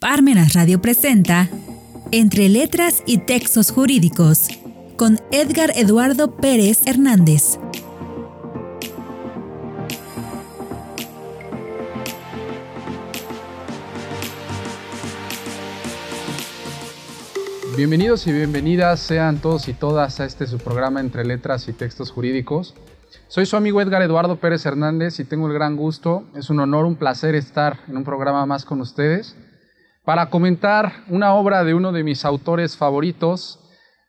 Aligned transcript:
Parmenas 0.00 0.54
Radio 0.54 0.80
presenta 0.80 1.48
Entre 2.12 2.48
Letras 2.48 3.02
y 3.04 3.18
Textos 3.18 3.72
Jurídicos 3.72 4.48
con 4.96 5.18
Edgar 5.32 5.72
Eduardo 5.74 6.36
Pérez 6.36 6.86
Hernández. 6.86 7.58
Bienvenidos 17.76 18.24
y 18.28 18.32
bienvenidas 18.32 19.00
sean 19.00 19.38
todos 19.38 19.66
y 19.66 19.72
todas 19.72 20.20
a 20.20 20.26
este 20.26 20.46
su 20.46 20.58
programa 20.58 21.00
Entre 21.00 21.24
Letras 21.24 21.66
y 21.66 21.72
Textos 21.72 22.12
Jurídicos. 22.12 22.76
Soy 23.26 23.46
su 23.46 23.56
amigo 23.56 23.80
Edgar 23.80 24.02
Eduardo 24.02 24.36
Pérez 24.36 24.64
Hernández 24.64 25.18
y 25.18 25.24
tengo 25.24 25.48
el 25.48 25.54
gran 25.54 25.74
gusto, 25.74 26.22
es 26.36 26.50
un 26.50 26.60
honor, 26.60 26.84
un 26.84 26.94
placer 26.94 27.34
estar 27.34 27.80
en 27.88 27.96
un 27.96 28.04
programa 28.04 28.46
más 28.46 28.64
con 28.64 28.80
ustedes 28.80 29.34
para 30.08 30.30
comentar 30.30 31.04
una 31.10 31.34
obra 31.34 31.64
de 31.64 31.74
uno 31.74 31.92
de 31.92 32.02
mis 32.02 32.24
autores 32.24 32.78
favoritos, 32.78 33.60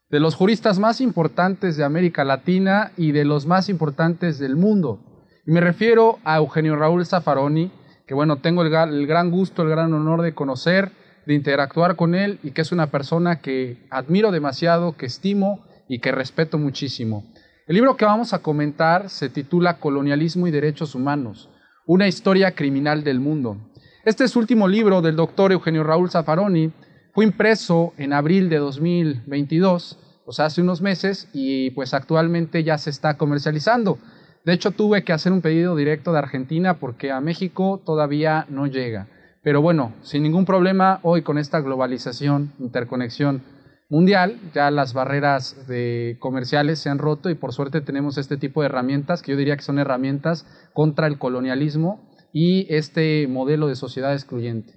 de 0.10 0.22
los 0.22 0.34
juristas 0.34 0.80
más 0.80 1.02
importantes 1.02 1.76
de 1.76 1.84
América 1.84 2.24
Latina 2.24 2.94
y 2.96 3.12
de 3.12 3.26
los 3.26 3.46
más 3.46 3.68
importantes 3.68 4.40
del 4.40 4.56
mundo. 4.56 5.02
Y 5.46 5.52
me 5.52 5.60
refiero 5.60 6.20
a 6.24 6.38
Eugenio 6.38 6.78
Raúl 6.78 7.06
Zaffaroni, 7.06 7.74
que 8.08 8.14
bueno, 8.14 8.38
tengo 8.38 8.62
el, 8.62 8.74
el 8.74 9.08
gran 9.08 9.30
gusto, 9.30 9.62
el 9.62 9.68
gran 9.68 9.94
honor 9.94 10.22
de 10.22 10.34
conocer, 10.34 10.94
de 11.26 11.34
interactuar 11.34 11.98
con 11.98 12.16
él 12.16 12.40
y 12.44 12.52
que 12.52 12.62
es 12.62 12.72
una 12.72 12.88
persona 12.88 13.42
que 13.42 13.86
admiro 13.92 14.32
demasiado, 14.32 14.96
que 14.96 15.06
estimo 15.06 15.66
y 15.90 16.00
que 16.00 16.14
respeto 16.14 16.58
muchísimo. 16.58 17.26
El 17.68 17.76
libro 17.76 17.98
que 17.98 18.06
vamos 18.06 18.32
a 18.32 18.40
comentar 18.40 19.10
se 19.10 19.28
titula 19.28 19.80
Colonialismo 19.80 20.48
y 20.48 20.52
Derechos 20.52 20.96
Humanos, 20.96 21.50
una 21.86 22.08
historia 22.08 22.56
criminal 22.56 23.04
del 23.04 23.20
mundo. 23.20 23.69
Este 24.06 24.24
es 24.24 24.38
último 24.38 24.70
libro 24.70 25.02
del 25.02 25.18
doctor 25.18 25.52
Eugenio 25.52 25.84
Raúl 25.84 26.10
Zaffaroni, 26.10 26.72
fue 27.12 27.26
impreso 27.26 27.94
en 27.98 28.14
abril 28.14 28.48
de 28.48 28.56
2022, 28.56 30.00
o 30.26 30.32
sea, 30.32 30.46
hace 30.46 30.62
unos 30.62 30.82
meses, 30.82 31.28
y 31.34 31.72
pues 31.72 31.94
actualmente 31.94 32.64
ya 32.64 32.78
se 32.78 32.92
está 32.92 33.18
comercializando. 33.18 33.98
De 34.46 34.54
hecho, 34.54 34.72
tuve 34.72 35.04
que 35.04 35.12
hacer 35.12 35.34
un 35.34 35.42
pedido 35.42 35.76
directo 35.76 36.14
de 36.14 36.20
Argentina 36.20 36.76
porque 36.76 37.12
a 37.12 37.20
México 37.20 37.82
todavía 37.86 38.46
no 38.48 38.68
llega. 38.68 39.08
Pero 39.44 39.62
bueno, 39.62 39.92
sin 40.02 40.24
ningún 40.24 40.46
problema, 40.46 41.02
hoy 41.04 41.22
con 41.22 41.38
esta 41.38 41.60
globalización, 41.60 42.54
interconexión 42.58 43.42
mundial, 43.90 44.40
ya 44.54 44.72
las 44.72 44.94
barreras 44.94 45.68
de 45.68 46.16
comerciales 46.20 46.80
se 46.80 46.90
han 46.90 47.00
roto 47.00 47.30
y 47.30 47.36
por 47.36 47.52
suerte 47.52 47.82
tenemos 47.82 48.18
este 48.18 48.38
tipo 48.38 48.62
de 48.62 48.68
herramientas 48.68 49.22
que 49.22 49.34
yo 49.34 49.38
diría 49.38 49.58
que 49.58 49.64
son 49.64 49.78
herramientas 49.78 50.46
contra 50.74 51.06
el 51.06 51.18
colonialismo 51.18 52.09
y 52.34 52.68
este 52.74 53.28
modelo 53.28 53.68
de 53.68 53.76
sociedad 53.76 54.14
excluyente. 54.14 54.74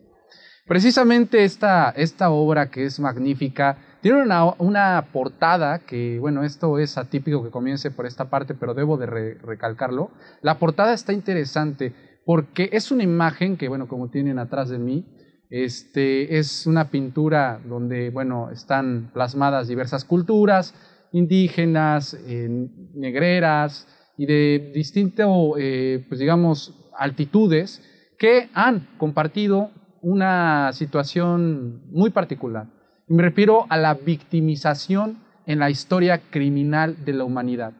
Precisamente 0.66 1.44
esta, 1.44 1.90
esta 1.90 2.30
obra 2.30 2.70
que 2.70 2.84
es 2.84 3.00
magnífica, 3.00 3.78
tiene 4.00 4.22
una, 4.22 4.44
una, 4.58 5.08
portada 5.12 5.80
que, 5.80 6.18
bueno, 6.18 6.44
esto 6.44 6.78
es 6.78 6.98
atípico 6.98 7.42
que 7.42 7.50
comience 7.50 7.90
por 7.90 8.06
esta 8.06 8.30
parte, 8.30 8.54
pero 8.54 8.74
debo 8.74 8.96
de 8.96 9.06
recalcarlo. 9.06 10.10
La 10.40 10.58
portada 10.58 10.92
está 10.92 11.12
interesante 11.12 11.92
porque 12.24 12.68
es 12.72 12.90
una 12.90 13.02
imagen 13.02 13.56
que, 13.56 13.68
bueno, 13.68 13.88
como 13.88 14.10
tienen 14.10 14.38
atrás 14.38 14.68
de 14.68 14.78
mí, 14.78 15.06
este, 15.50 16.38
es 16.38 16.66
una 16.66 16.90
pintura 16.90 17.60
donde, 17.64 18.10
bueno, 18.10 18.50
están 18.50 19.10
plasmadas 19.12 19.68
diversas 19.68 20.04
culturas, 20.04 20.74
indígenas, 21.12 22.14
eh, 22.26 22.48
negreras 22.94 23.86
y 24.16 24.26
de 24.26 24.72
distinto, 24.74 25.54
eh, 25.58 26.04
pues 26.08 26.20
digamos, 26.20 26.81
altitudes 26.96 27.82
que 28.18 28.48
han 28.54 28.88
compartido 28.98 29.70
una 30.00 30.72
situación 30.72 31.82
muy 31.90 32.10
particular. 32.10 32.66
Me 33.08 33.22
refiero 33.22 33.66
a 33.68 33.76
la 33.76 33.94
victimización 33.94 35.18
en 35.46 35.58
la 35.58 35.70
historia 35.70 36.22
criminal 36.30 37.04
de 37.04 37.12
la 37.12 37.24
humanidad. 37.24 37.72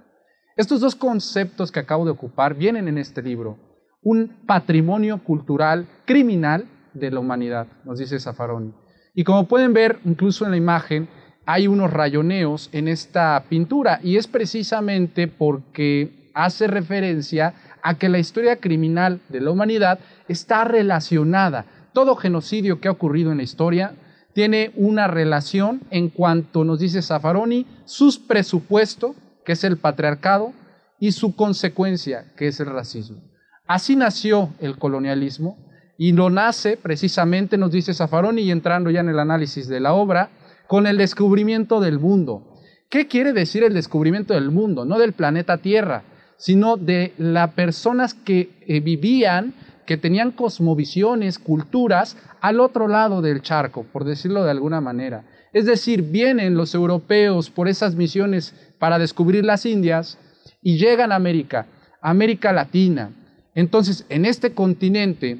Estos 0.56 0.80
dos 0.80 0.94
conceptos 0.94 1.72
que 1.72 1.80
acabo 1.80 2.04
de 2.04 2.10
ocupar 2.10 2.54
vienen 2.54 2.88
en 2.88 2.98
este 2.98 3.22
libro 3.22 3.58
un 4.02 4.42
patrimonio 4.46 5.22
cultural 5.22 5.86
criminal 6.04 6.66
de 6.92 7.10
la 7.10 7.20
humanidad, 7.20 7.68
nos 7.84 7.98
dice 7.98 8.18
Zaffaroni. 8.18 8.74
Y 9.14 9.24
como 9.24 9.46
pueden 9.46 9.72
ver, 9.72 10.00
incluso 10.04 10.44
en 10.44 10.50
la 10.50 10.56
imagen, 10.56 11.08
hay 11.46 11.66
unos 11.66 11.90
rayoneos 11.92 12.68
en 12.72 12.88
esta 12.88 13.44
pintura 13.48 14.00
y 14.02 14.16
es 14.16 14.26
precisamente 14.26 15.28
porque 15.28 16.30
hace 16.34 16.66
referencia 16.66 17.54
a 17.82 17.94
que 17.98 18.08
la 18.08 18.18
historia 18.18 18.56
criminal 18.56 19.20
de 19.28 19.40
la 19.40 19.50
humanidad 19.50 19.98
está 20.28 20.64
relacionada. 20.64 21.66
Todo 21.92 22.16
genocidio 22.16 22.80
que 22.80 22.88
ha 22.88 22.92
ocurrido 22.92 23.32
en 23.32 23.38
la 23.38 23.42
historia 23.42 23.94
tiene 24.32 24.72
una 24.76 25.08
relación 25.08 25.82
en 25.90 26.08
cuanto 26.08 26.64
nos 26.64 26.78
dice 26.78 27.02
Zaffaroni, 27.02 27.66
su 27.84 28.26
presupuesto, 28.26 29.14
que 29.44 29.52
es 29.52 29.64
el 29.64 29.76
patriarcado, 29.76 30.52
y 30.98 31.12
su 31.12 31.34
consecuencia, 31.34 32.32
que 32.36 32.46
es 32.46 32.60
el 32.60 32.66
racismo. 32.66 33.20
Así 33.66 33.96
nació 33.96 34.50
el 34.60 34.78
colonialismo 34.78 35.58
y 35.98 36.12
lo 36.12 36.30
nace 36.30 36.76
precisamente, 36.76 37.58
nos 37.58 37.72
dice 37.72 37.92
Zaffaroni, 37.92 38.42
y 38.42 38.50
entrando 38.50 38.90
ya 38.90 39.00
en 39.00 39.08
el 39.08 39.18
análisis 39.18 39.68
de 39.68 39.80
la 39.80 39.92
obra, 39.92 40.30
con 40.68 40.86
el 40.86 40.96
descubrimiento 40.96 41.80
del 41.80 41.98
mundo. 41.98 42.54
¿Qué 42.88 43.08
quiere 43.08 43.32
decir 43.32 43.64
el 43.64 43.74
descubrimiento 43.74 44.34
del 44.34 44.50
mundo? 44.50 44.84
No 44.84 44.98
del 44.98 45.12
planeta 45.12 45.58
Tierra, 45.58 46.04
sino 46.42 46.76
de 46.76 47.14
las 47.18 47.52
personas 47.52 48.14
que 48.14 48.50
eh, 48.66 48.80
vivían, 48.80 49.54
que 49.86 49.96
tenían 49.96 50.32
cosmovisiones, 50.32 51.38
culturas 51.38 52.16
al 52.40 52.58
otro 52.58 52.88
lado 52.88 53.22
del 53.22 53.42
charco, 53.42 53.86
por 53.92 54.02
decirlo 54.04 54.42
de 54.42 54.50
alguna 54.50 54.80
manera. 54.80 55.24
Es 55.52 55.66
decir, 55.66 56.02
vienen 56.02 56.56
los 56.56 56.74
europeos 56.74 57.48
por 57.48 57.68
esas 57.68 57.94
misiones 57.94 58.54
para 58.80 58.98
descubrir 58.98 59.44
las 59.44 59.66
Indias 59.66 60.18
y 60.60 60.78
llegan 60.78 61.12
a 61.12 61.16
América, 61.16 61.66
América 62.00 62.52
Latina, 62.52 63.12
entonces, 63.54 64.06
en 64.08 64.24
este 64.24 64.54
continente 64.54 65.38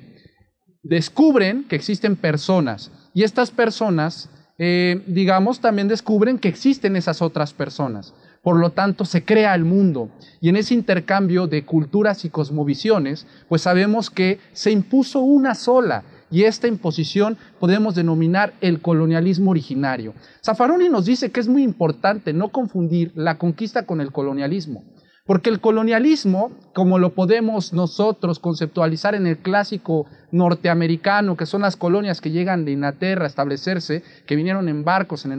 descubren 0.83 1.65
que 1.65 1.77
existen 1.77 2.17
personas 2.17 2.91
y 3.15 3.23
estas 3.23 3.51
personas, 3.51 4.29
eh, 4.59 5.03
digamos, 5.07 5.61
también 5.61 5.89
descubren 5.89 6.39
que 6.39 6.49
existen 6.49 6.97
esas 6.97 7.23
otras 7.23 7.53
personas. 7.53 8.15
Por 8.43 8.59
lo 8.59 8.71
tanto, 8.71 9.05
se 9.05 9.25
crea 9.25 9.55
el 9.55 9.65
mundo. 9.65 10.09
Y 10.41 10.49
en 10.49 10.57
ese 10.57 10.75
intercambio 10.75 11.47
de 11.47 11.65
culturas 11.65 12.25
y 12.25 12.31
cosmovisiones, 12.31 13.27
pues 13.49 13.63
sabemos 13.63 14.11
que 14.11 14.41
se 14.53 14.73
impuso 14.73 15.21
una 15.21 15.55
sola. 15.55 16.03
Y 16.31 16.45
esta 16.45 16.67
imposición 16.67 17.37
podemos 17.61 17.95
denominar 17.95 18.55
el 18.61 18.81
colonialismo 18.81 19.53
originario. 19.53 20.15
Zaffaroni 20.45 20.89
nos 20.89 21.05
dice 21.05 21.31
que 21.31 21.41
es 21.41 21.47
muy 21.47 21.63
importante 21.63 22.33
no 22.33 22.49
confundir 22.49 23.13
la 23.15 23.39
conquista 23.39 23.87
con 23.87 24.01
el 24.01 24.11
colonialismo. 24.11 24.83
Porque 25.25 25.51
el 25.51 25.61
colonialismo, 25.61 26.51
como 26.75 26.99
lo 26.99 27.15
podemos 27.15 27.73
nosotros 27.73 28.41
conceptualizar 28.41 29.15
en 29.15 29.29
el 29.29 29.39
clásico 29.39 30.07
norteamericano, 30.33 31.37
que 31.37 31.47
son 31.47 31.63
las 31.63 31.77
colonias 31.77 32.21
que 32.21 32.33
llegan 32.33 32.65
de 32.65 32.73
Inglaterra 32.73 33.25
a 33.25 33.29
establecerse, 33.29 34.03
que 34.27 34.35
vinieron 34.35 34.69
en 34.69 34.83
barcos 34.83 35.25
en 35.25 35.31
el 35.31 35.39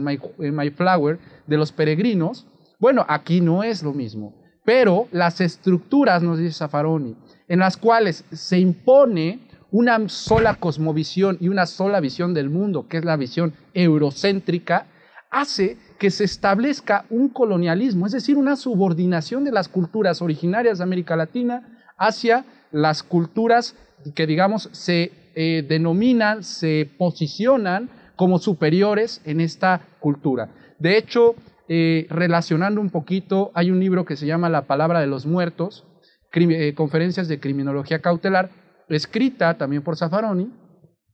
Mayflower, 0.52 1.18
de 1.46 1.56
los 1.58 1.72
peregrinos, 1.72 2.46
bueno, 2.78 3.04
aquí 3.08 3.40
no 3.40 3.62
es 3.62 3.82
lo 3.82 3.92
mismo. 3.92 4.34
Pero 4.64 5.08
las 5.12 5.40
estructuras, 5.40 6.22
nos 6.22 6.38
dice 6.38 6.58
Zaffaroni, 6.58 7.16
en 7.48 7.58
las 7.58 7.76
cuales 7.76 8.24
se 8.32 8.58
impone 8.58 9.40
una 9.70 10.08
sola 10.08 10.54
cosmovisión 10.54 11.36
y 11.40 11.48
una 11.48 11.66
sola 11.66 12.00
visión 12.00 12.32
del 12.32 12.48
mundo, 12.48 12.86
que 12.88 12.98
es 12.98 13.04
la 13.04 13.16
visión 13.16 13.52
eurocéntrica, 13.74 14.86
hace 15.30 15.76
que 15.98 16.10
se 16.10 16.24
establezca 16.24 17.04
un 17.10 17.28
colonialismo, 17.28 18.06
es 18.06 18.12
decir, 18.12 18.36
una 18.36 18.56
subordinación 18.56 19.44
de 19.44 19.52
las 19.52 19.68
culturas 19.68 20.22
originarias 20.22 20.78
de 20.78 20.84
América 20.84 21.16
Latina 21.16 21.80
hacia 21.98 22.44
las 22.70 23.02
culturas 23.02 23.74
que, 24.14 24.26
digamos, 24.26 24.68
se 24.72 25.12
eh, 25.34 25.64
denominan, 25.68 26.44
se 26.44 26.88
posicionan 26.96 27.90
como 28.16 28.38
superiores 28.38 29.20
en 29.24 29.40
esta 29.40 29.80
cultura. 29.98 30.50
De 30.78 30.96
hecho, 30.96 31.34
eh, 31.66 32.06
relacionando 32.10 32.80
un 32.80 32.90
poquito, 32.90 33.50
hay 33.54 33.70
un 33.70 33.80
libro 33.80 34.04
que 34.04 34.16
se 34.16 34.26
llama 34.26 34.50
La 34.50 34.66
Palabra 34.66 35.00
de 35.00 35.06
los 35.06 35.24
Muertos, 35.24 35.86
eh, 36.34 36.74
Conferencias 36.74 37.26
de 37.26 37.40
Criminología 37.40 38.00
Cautelar, 38.00 38.50
escrita 38.88 39.56
también 39.56 39.82
por 39.82 39.96
Zaffaroni, 39.96 40.52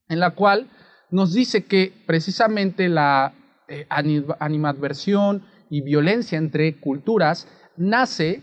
en 0.09 0.19
la 0.19 0.31
cual 0.33 0.69
nos 1.11 1.33
dice 1.35 1.65
que 1.65 1.93
precisamente 2.05 2.89
la 2.89 3.33
eh, 3.69 3.87
animadversión 4.41 5.45
y 5.69 5.83
violencia 5.83 6.37
entre 6.37 6.81
culturas 6.81 7.47
nace 7.77 8.43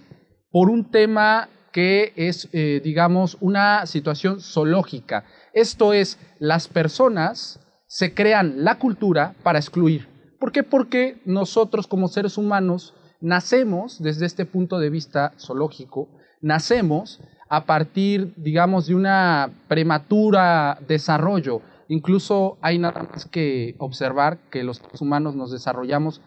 por 0.49 0.69
un 0.69 0.89
tema 0.89 1.49
que 1.73 2.13
es, 2.15 2.49
digamos, 2.51 3.37
una 3.39 3.85
situación 3.85 4.39
zoológica. 4.39 5.25
Esto 5.53 5.93
es, 5.93 6.17
las 6.39 6.67
personas 6.67 7.59
se 7.85 8.15
crean 8.15 8.63
la 8.63 8.79
cultura 8.79 9.35
para 9.43 9.59
excluir. 9.59 10.16
¿Por 10.39 10.51
qué? 10.51 10.63
Porque 10.63 11.19
nosotros 11.25 11.87
como 11.87 12.07
seres 12.07 12.37
humanos 12.37 12.93
nacemos 13.21 14.01
desde 14.01 14.25
este 14.25 14.45
punto 14.45 14.79
de 14.79 14.89
vista 14.89 15.33
zoológico, 15.39 16.07
nacemos 16.41 17.19
a 17.49 17.65
partir, 17.65 18.33
digamos, 18.35 18.87
de 18.87 18.95
una 18.95 19.49
prematura 19.67 20.77
desarrollo 20.87 21.61
Incluso 21.89 22.57
hay 22.61 22.79
nada 22.79 23.03
más 23.03 23.25
que 23.25 23.75
observar 23.77 24.37
que 24.51 24.63
los 24.63 24.81
humanos 24.99 25.35
nos 25.35 25.51
desarrollamos 25.51 26.21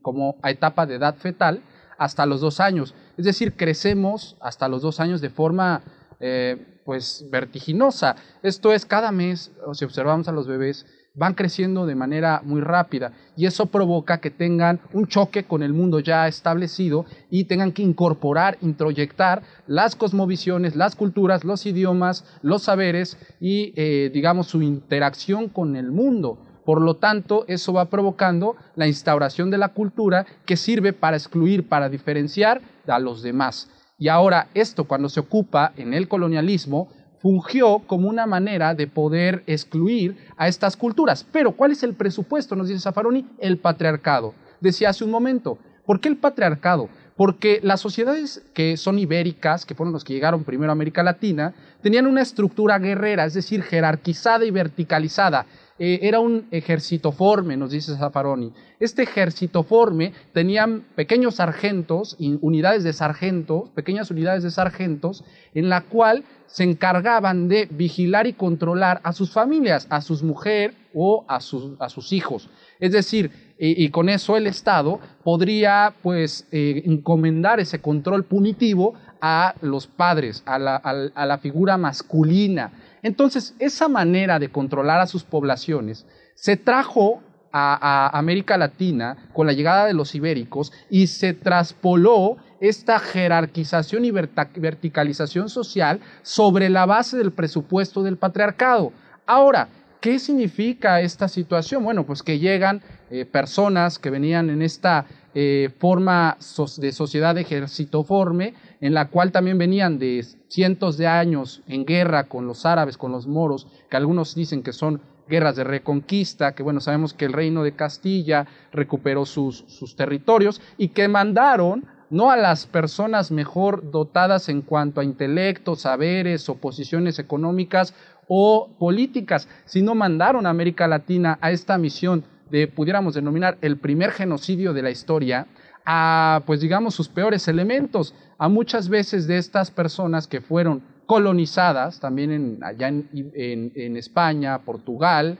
como 0.00 0.36
a 0.42 0.50
etapa 0.50 0.86
de 0.86 0.94
edad 0.94 1.16
fetal 1.16 1.60
hasta 1.98 2.26
los 2.26 2.40
dos 2.40 2.58
años. 2.60 2.94
Es 3.18 3.24
decir, 3.24 3.54
crecemos 3.54 4.36
hasta 4.40 4.68
los 4.68 4.82
dos 4.82 5.00
años 5.00 5.20
de 5.20 5.30
forma 5.30 5.82
eh, 6.20 6.80
pues 6.84 7.26
vertiginosa. 7.30 8.16
Esto 8.42 8.72
es 8.72 8.86
cada 8.86 9.12
mes, 9.12 9.52
si 9.74 9.84
observamos 9.84 10.26
a 10.28 10.32
los 10.32 10.46
bebés, 10.46 10.86
van 11.14 11.34
creciendo 11.34 11.86
de 11.86 11.94
manera 11.94 12.42
muy 12.44 12.60
rápida 12.60 13.12
y 13.36 13.46
eso 13.46 13.66
provoca 13.66 14.18
que 14.18 14.30
tengan 14.30 14.80
un 14.92 15.06
choque 15.06 15.44
con 15.44 15.62
el 15.62 15.72
mundo 15.72 16.00
ya 16.00 16.26
establecido 16.26 17.06
y 17.30 17.44
tengan 17.44 17.72
que 17.72 17.82
incorporar, 17.82 18.58
introyectar 18.60 19.42
las 19.68 19.94
cosmovisiones, 19.94 20.74
las 20.74 20.96
culturas, 20.96 21.44
los 21.44 21.66
idiomas, 21.66 22.24
los 22.42 22.64
saberes 22.64 23.16
y 23.40 23.72
eh, 23.76 24.10
digamos 24.12 24.48
su 24.48 24.62
interacción 24.62 25.48
con 25.48 25.76
el 25.76 25.92
mundo. 25.92 26.38
Por 26.64 26.80
lo 26.80 26.96
tanto, 26.96 27.44
eso 27.46 27.74
va 27.74 27.90
provocando 27.90 28.56
la 28.74 28.88
instauración 28.88 29.50
de 29.50 29.58
la 29.58 29.68
cultura 29.68 30.26
que 30.46 30.56
sirve 30.56 30.92
para 30.92 31.16
excluir, 31.16 31.68
para 31.68 31.90
diferenciar 31.90 32.62
a 32.88 32.98
los 32.98 33.22
demás. 33.22 33.70
Y 33.98 34.08
ahora 34.08 34.48
esto 34.54 34.84
cuando 34.84 35.08
se 35.08 35.20
ocupa 35.20 35.72
en 35.76 35.94
el 35.94 36.08
colonialismo 36.08 36.88
fungió 37.24 37.78
como 37.86 38.10
una 38.10 38.26
manera 38.26 38.74
de 38.74 38.86
poder 38.86 39.44
excluir 39.46 40.14
a 40.36 40.46
estas 40.46 40.76
culturas. 40.76 41.24
Pero 41.32 41.52
¿cuál 41.52 41.72
es 41.72 41.82
el 41.82 41.94
presupuesto? 41.94 42.54
Nos 42.54 42.68
dice 42.68 42.80
Zaffaroni, 42.80 43.26
el 43.38 43.56
patriarcado. 43.56 44.34
Decía 44.60 44.90
hace 44.90 45.04
un 45.04 45.10
momento, 45.10 45.56
¿por 45.86 46.00
qué 46.00 46.10
el 46.10 46.18
patriarcado? 46.18 46.90
Porque 47.16 47.60
las 47.62 47.80
sociedades 47.80 48.42
que 48.52 48.76
son 48.76 48.98
ibéricas, 48.98 49.64
que 49.64 49.74
fueron 49.74 49.94
los 49.94 50.04
que 50.04 50.12
llegaron 50.12 50.44
primero 50.44 50.70
a 50.70 50.74
América 50.74 51.02
Latina, 51.02 51.54
tenían 51.80 52.06
una 52.06 52.20
estructura 52.20 52.78
guerrera, 52.78 53.24
es 53.24 53.32
decir, 53.32 53.62
jerarquizada 53.62 54.44
y 54.44 54.50
verticalizada. 54.50 55.46
Eh, 55.76 56.00
era 56.02 56.20
un 56.20 56.46
ejército 56.52 57.10
forme, 57.10 57.56
nos 57.56 57.72
dice 57.72 57.96
Zaffaroni. 57.96 58.52
Este 58.78 59.02
ejército 59.02 59.64
forme 59.64 60.12
tenían 60.32 60.82
pequeños 60.94 61.36
sargentos, 61.36 62.16
unidades 62.18 62.84
de 62.84 62.92
sargentos, 62.92 63.70
pequeñas 63.70 64.08
unidades 64.10 64.44
de 64.44 64.52
sargentos, 64.52 65.24
en 65.52 65.68
la 65.68 65.80
cual 65.80 66.24
se 66.46 66.62
encargaban 66.62 67.48
de 67.48 67.66
vigilar 67.68 68.28
y 68.28 68.34
controlar 68.34 69.00
a 69.02 69.12
sus 69.12 69.32
familias, 69.32 69.88
a 69.90 70.00
sus 70.00 70.22
mujeres 70.22 70.76
o 70.94 71.24
a 71.26 71.40
sus, 71.40 71.72
a 71.80 71.88
sus 71.88 72.12
hijos. 72.12 72.48
Es 72.78 72.92
decir, 72.92 73.32
y, 73.58 73.88
con 73.90 74.08
eso 74.08 74.36
el 74.36 74.46
Estado 74.46 75.00
podría 75.22 75.94
pues 76.02 76.46
eh, 76.52 76.82
encomendar 76.86 77.60
ese 77.60 77.80
control 77.80 78.24
punitivo 78.24 78.94
a 79.26 79.54
los 79.62 79.86
padres, 79.86 80.42
a 80.44 80.58
la, 80.58 81.38
figura 81.40 81.78
masculina 81.78 82.72
entonces, 83.04 83.54
esa 83.58 83.86
manera 83.86 84.38
de 84.38 84.48
controlar 84.48 84.98
a 84.98 85.06
sus 85.06 85.24
poblaciones 85.24 86.06
se 86.34 86.56
trajo 86.56 87.22
a, 87.52 88.18
América 88.18 88.56
Latina 88.56 89.28
con 89.34 89.46
la 89.46 89.52
llegada 89.52 89.84
de 89.84 89.92
los 89.92 90.14
ibéricos 90.14 90.72
y 90.88 91.06
se 91.06 91.34
traspoló 91.34 92.38
esta 92.60 92.98
jerarquización 92.98 94.06
y 94.06 94.10
verticalización 94.10 95.50
social 95.50 96.00
sobre 96.22 96.70
la 96.70 96.86
base 96.86 97.18
del 97.18 97.30
presupuesto 97.30 98.02
del 98.02 98.16
patriarcado. 98.16 98.90
Ahora, 99.26 99.68
¿qué 100.00 100.18
significa 100.18 101.02
esta 101.02 101.28
situación? 101.28 101.84
Bueno, 101.84 102.06
pues 102.06 102.22
que 102.22 102.38
llegan 102.38 102.80
eh, 103.10 103.26
personas 103.26 103.98
que 103.98 104.08
venían 104.08 104.48
en 104.48 104.62
esta 104.62 105.04
eh, 105.34 105.70
forma 105.78 106.36
de 106.78 106.92
sociedad 106.92 107.36
ejercitoforme, 107.36 108.54
en 108.80 108.94
la 108.94 109.08
cual 109.08 109.32
también 109.32 109.58
venían 109.58 109.98
de 109.98 110.24
cientos 110.48 110.96
de 110.96 111.06
años 111.06 111.62
en 111.66 111.84
guerra 111.84 112.24
con 112.24 112.46
los 112.46 112.64
árabes, 112.64 112.96
con 112.96 113.12
los 113.12 113.26
moros, 113.26 113.66
que 113.90 113.96
algunos 113.96 114.34
dicen 114.34 114.62
que 114.62 114.72
son 114.72 115.00
guerras 115.28 115.56
de 115.56 115.64
reconquista, 115.64 116.54
que 116.54 116.62
bueno, 116.62 116.80
sabemos 116.80 117.14
que 117.14 117.24
el 117.24 117.32
reino 117.32 117.62
de 117.64 117.72
Castilla 117.72 118.46
recuperó 118.72 119.26
sus, 119.26 119.64
sus 119.68 119.96
territorios 119.96 120.60
y 120.76 120.88
que 120.88 121.08
mandaron 121.08 121.84
no 122.10 122.30
a 122.30 122.36
las 122.36 122.66
personas 122.66 123.30
mejor 123.30 123.90
dotadas 123.90 124.48
en 124.48 124.62
cuanto 124.62 125.00
a 125.00 125.04
intelecto, 125.04 125.74
saberes 125.74 126.48
o 126.48 126.56
posiciones 126.56 127.18
económicas 127.18 127.94
o 128.28 128.68
políticas, 128.78 129.48
sino 129.64 129.94
mandaron 129.94 130.46
a 130.46 130.50
América 130.50 130.86
Latina 130.86 131.38
a 131.40 131.50
esta 131.50 131.76
misión 131.78 132.24
de, 132.50 132.68
pudiéramos 132.68 133.14
denominar, 133.14 133.58
el 133.60 133.78
primer 133.78 134.10
genocidio 134.10 134.72
de 134.72 134.82
la 134.82 134.90
historia, 134.90 135.46
a, 135.84 136.42
pues 136.46 136.60
digamos, 136.60 136.94
sus 136.94 137.08
peores 137.08 137.48
elementos, 137.48 138.14
a 138.38 138.48
muchas 138.48 138.88
veces 138.88 139.26
de 139.26 139.38
estas 139.38 139.70
personas 139.70 140.26
que 140.26 140.40
fueron 140.40 140.82
colonizadas, 141.06 142.00
también 142.00 142.30
en, 142.30 142.64
allá 142.64 142.88
en, 142.88 143.96
España, 143.96 144.60
Portugal, 144.64 145.38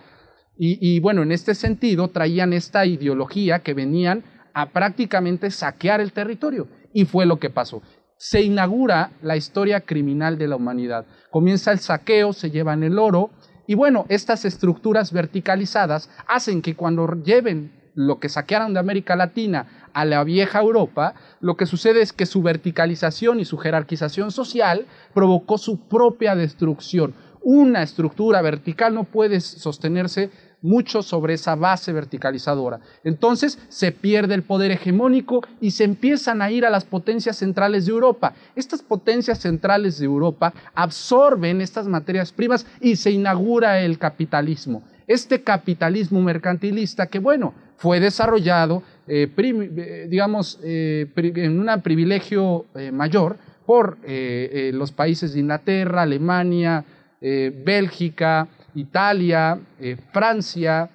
y, 0.56 0.78
y, 0.80 1.00
bueno, 1.00 1.22
en 1.22 1.32
este 1.32 1.54
sentido 1.54 2.08
traían 2.08 2.52
esta 2.52 2.86
ideología 2.86 3.60
que 3.60 3.74
venían 3.74 4.22
a 4.52 4.70
prácticamente 4.70 5.50
saquear 5.50 6.00
el 6.00 6.12
territorio, 6.12 6.68
y 6.92 7.06
fue 7.06 7.26
lo 7.26 7.38
que 7.38 7.50
pasó. 7.50 7.82
Se 8.16 8.42
inaugura 8.42 9.10
la 9.22 9.36
historia 9.36 9.80
criminal 9.80 10.38
de 10.38 10.48
la 10.48 10.56
humanidad. 10.56 11.06
Comienza 11.30 11.72
el 11.72 11.80
saqueo, 11.80 12.32
se 12.32 12.50
llevan 12.50 12.84
el 12.84 12.98
oro, 12.98 13.30
y 13.66 13.74
bueno, 13.74 14.04
estas 14.08 14.44
estructuras 14.44 15.12
verticalizadas 15.12 16.10
hacen 16.26 16.62
que 16.62 16.74
cuando 16.74 17.06
lleven 17.22 17.72
lo 17.94 18.18
que 18.18 18.28
saquearon 18.28 18.74
de 18.74 18.80
América 18.80 19.16
Latina 19.16 19.88
a 19.92 20.04
la 20.04 20.24
vieja 20.24 20.60
Europa, 20.60 21.14
lo 21.40 21.56
que 21.56 21.66
sucede 21.66 22.02
es 22.02 22.12
que 22.12 22.26
su 22.26 22.42
verticalización 22.42 23.40
y 23.40 23.44
su 23.44 23.56
jerarquización 23.56 24.32
social 24.32 24.86
provocó 25.14 25.58
su 25.58 25.78
propia 25.88 26.34
destrucción. 26.34 27.14
Una 27.40 27.82
estructura 27.82 28.42
vertical 28.42 28.94
no 28.94 29.04
puede 29.04 29.40
sostenerse 29.40 30.30
mucho 30.64 31.02
sobre 31.02 31.34
esa 31.34 31.54
base 31.54 31.92
verticalizadora. 31.92 32.80
Entonces 33.04 33.58
se 33.68 33.92
pierde 33.92 34.34
el 34.34 34.42
poder 34.42 34.70
hegemónico 34.70 35.42
y 35.60 35.72
se 35.72 35.84
empiezan 35.84 36.40
a 36.40 36.50
ir 36.50 36.64
a 36.64 36.70
las 36.70 36.86
potencias 36.86 37.36
centrales 37.36 37.84
de 37.84 37.92
Europa. 37.92 38.32
Estas 38.56 38.82
potencias 38.82 39.38
centrales 39.38 39.98
de 39.98 40.06
Europa 40.06 40.54
absorben 40.74 41.60
estas 41.60 41.86
materias 41.86 42.32
primas 42.32 42.66
y 42.80 42.96
se 42.96 43.10
inaugura 43.10 43.82
el 43.82 43.98
capitalismo. 43.98 44.82
Este 45.06 45.42
capitalismo 45.42 46.22
mercantilista 46.22 47.08
que, 47.08 47.18
bueno, 47.18 47.52
fue 47.76 48.00
desarrollado, 48.00 48.82
eh, 49.06 49.28
eh, 49.36 50.06
digamos, 50.08 50.58
eh, 50.64 51.06
en 51.14 51.60
un 51.60 51.82
privilegio 51.82 52.64
mayor 52.92 53.36
por 53.66 53.98
los 54.06 54.92
países 54.92 55.34
de 55.34 55.40
Inglaterra, 55.40 56.02
Alemania, 56.02 56.84
Bélgica, 57.20 58.48
Italia, 58.74 59.58
eh, 59.80 59.96
Francia, 60.12 60.90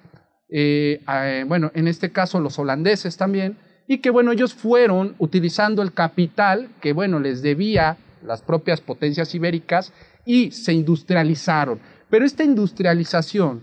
eh, 0.48 1.00
eh, 1.08 1.44
bueno, 1.46 1.70
en 1.74 1.88
este 1.88 2.10
caso 2.10 2.40
los 2.40 2.58
holandeses 2.58 3.16
también, 3.16 3.56
y 3.86 3.98
que 3.98 4.10
bueno, 4.10 4.32
ellos 4.32 4.54
fueron 4.54 5.14
utilizando 5.18 5.82
el 5.82 5.92
capital 5.92 6.68
que 6.80 6.92
bueno, 6.92 7.18
les 7.18 7.42
debía 7.42 7.96
las 8.24 8.42
propias 8.42 8.80
potencias 8.80 9.34
ibéricas 9.34 9.92
y 10.24 10.50
se 10.50 10.72
industrializaron. 10.72 11.80
Pero 12.08 12.24
esta 12.24 12.44
industrialización 12.44 13.62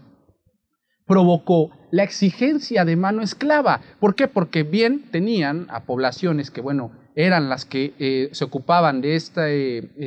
provocó 1.06 1.72
la 1.92 2.04
exigencia 2.04 2.84
de 2.84 2.96
mano 2.96 3.22
esclava. 3.22 3.82
¿Por 4.00 4.16
qué? 4.16 4.28
Porque 4.28 4.64
bien 4.64 5.04
tenían 5.12 5.68
a 5.70 5.84
poblaciones 5.84 6.52
que, 6.52 6.60
bueno, 6.60 6.92
eran 7.16 7.50
las 7.50 7.66
que 7.66 8.30
se 8.32 8.44
ocupaban 8.44 9.00
de 9.02 9.16
esta 9.16 9.48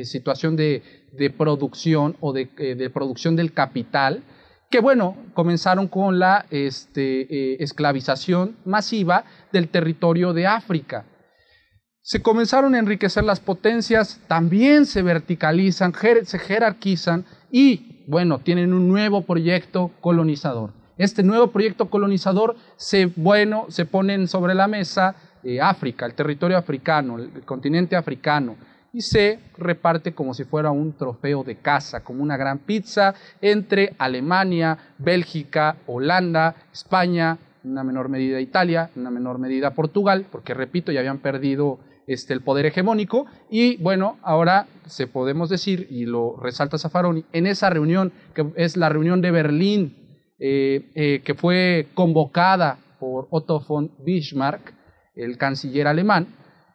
situación 0.03 0.55
de, 0.55 0.83
de 1.11 1.29
producción 1.29 2.15
o 2.19 2.33
de, 2.33 2.49
eh, 2.57 2.75
de, 2.75 2.89
producción 2.89 3.35
del 3.35 3.53
capital, 3.53 4.23
que 4.69 4.79
bueno, 4.79 5.17
comenzaron 5.33 5.87
con 5.87 6.19
la 6.19 6.45
este, 6.49 7.21
eh, 7.21 7.57
esclavización 7.59 8.55
masiva 8.65 9.25
del 9.51 9.67
territorio 9.67 10.33
de 10.33 10.47
África. 10.47 11.05
Se 12.01 12.21
comenzaron 12.21 12.73
a 12.73 12.79
enriquecer 12.79 13.23
las 13.23 13.39
potencias, 13.39 14.19
también 14.27 14.85
se 14.85 15.03
verticalizan, 15.03 15.93
se 16.23 16.39
jerarquizan 16.39 17.25
y 17.51 18.05
bueno, 18.07 18.39
tienen 18.39 18.73
un 18.73 18.87
nuevo 18.87 19.21
proyecto 19.21 19.91
colonizador. 20.01 20.73
Este 20.97 21.23
nuevo 21.23 21.51
proyecto 21.51 21.89
colonizador 21.89 22.55
se, 22.75 23.05
bueno, 23.05 23.65
se 23.69 23.85
ponen 23.85 24.27
sobre 24.27 24.55
la 24.55 24.67
mesa 24.67 25.15
eh, 25.43 25.59
África, 25.59 26.05
el 26.05 26.13
territorio 26.13 26.57
africano, 26.57 27.17
el 27.17 27.43
continente 27.43 27.95
africano 27.95 28.55
y 28.93 29.01
se 29.01 29.39
reparte 29.57 30.13
como 30.13 30.33
si 30.33 30.43
fuera 30.43 30.71
un 30.71 30.93
trofeo 30.93 31.43
de 31.43 31.57
casa, 31.57 32.03
como 32.03 32.23
una 32.23 32.37
gran 32.37 32.59
pizza 32.59 33.13
entre 33.41 33.93
Alemania, 33.97 34.77
Bélgica, 34.97 35.77
Holanda, 35.87 36.55
España, 36.71 37.37
en 37.63 37.71
una 37.71 37.83
menor 37.83 38.09
medida 38.09 38.39
Italia, 38.39 38.89
en 38.95 39.01
una 39.01 39.11
menor 39.11 39.39
medida 39.39 39.71
Portugal, 39.71 40.25
porque 40.31 40.53
repito, 40.53 40.91
ya 40.91 40.99
habían 40.99 41.19
perdido 41.19 41.79
este, 42.07 42.33
el 42.33 42.41
poder 42.41 42.65
hegemónico. 42.65 43.27
Y 43.49 43.77
bueno, 43.77 44.17
ahora 44.23 44.67
se 44.85 45.07
podemos 45.07 45.49
decir, 45.49 45.87
y 45.89 46.05
lo 46.05 46.37
resalta 46.37 46.77
Zaffaroni, 46.77 47.25
en 47.31 47.47
esa 47.47 47.69
reunión, 47.69 48.11
que 48.33 48.51
es 48.55 48.77
la 48.77 48.89
reunión 48.89 49.21
de 49.21 49.31
Berlín, 49.31 49.97
eh, 50.39 50.91
eh, 50.95 51.21
que 51.23 51.35
fue 51.35 51.87
convocada 51.93 52.79
por 52.99 53.27
Otto 53.29 53.59
von 53.59 53.91
Bismarck, 54.03 54.73
el 55.15 55.37
canciller 55.37 55.87
alemán, 55.87 56.27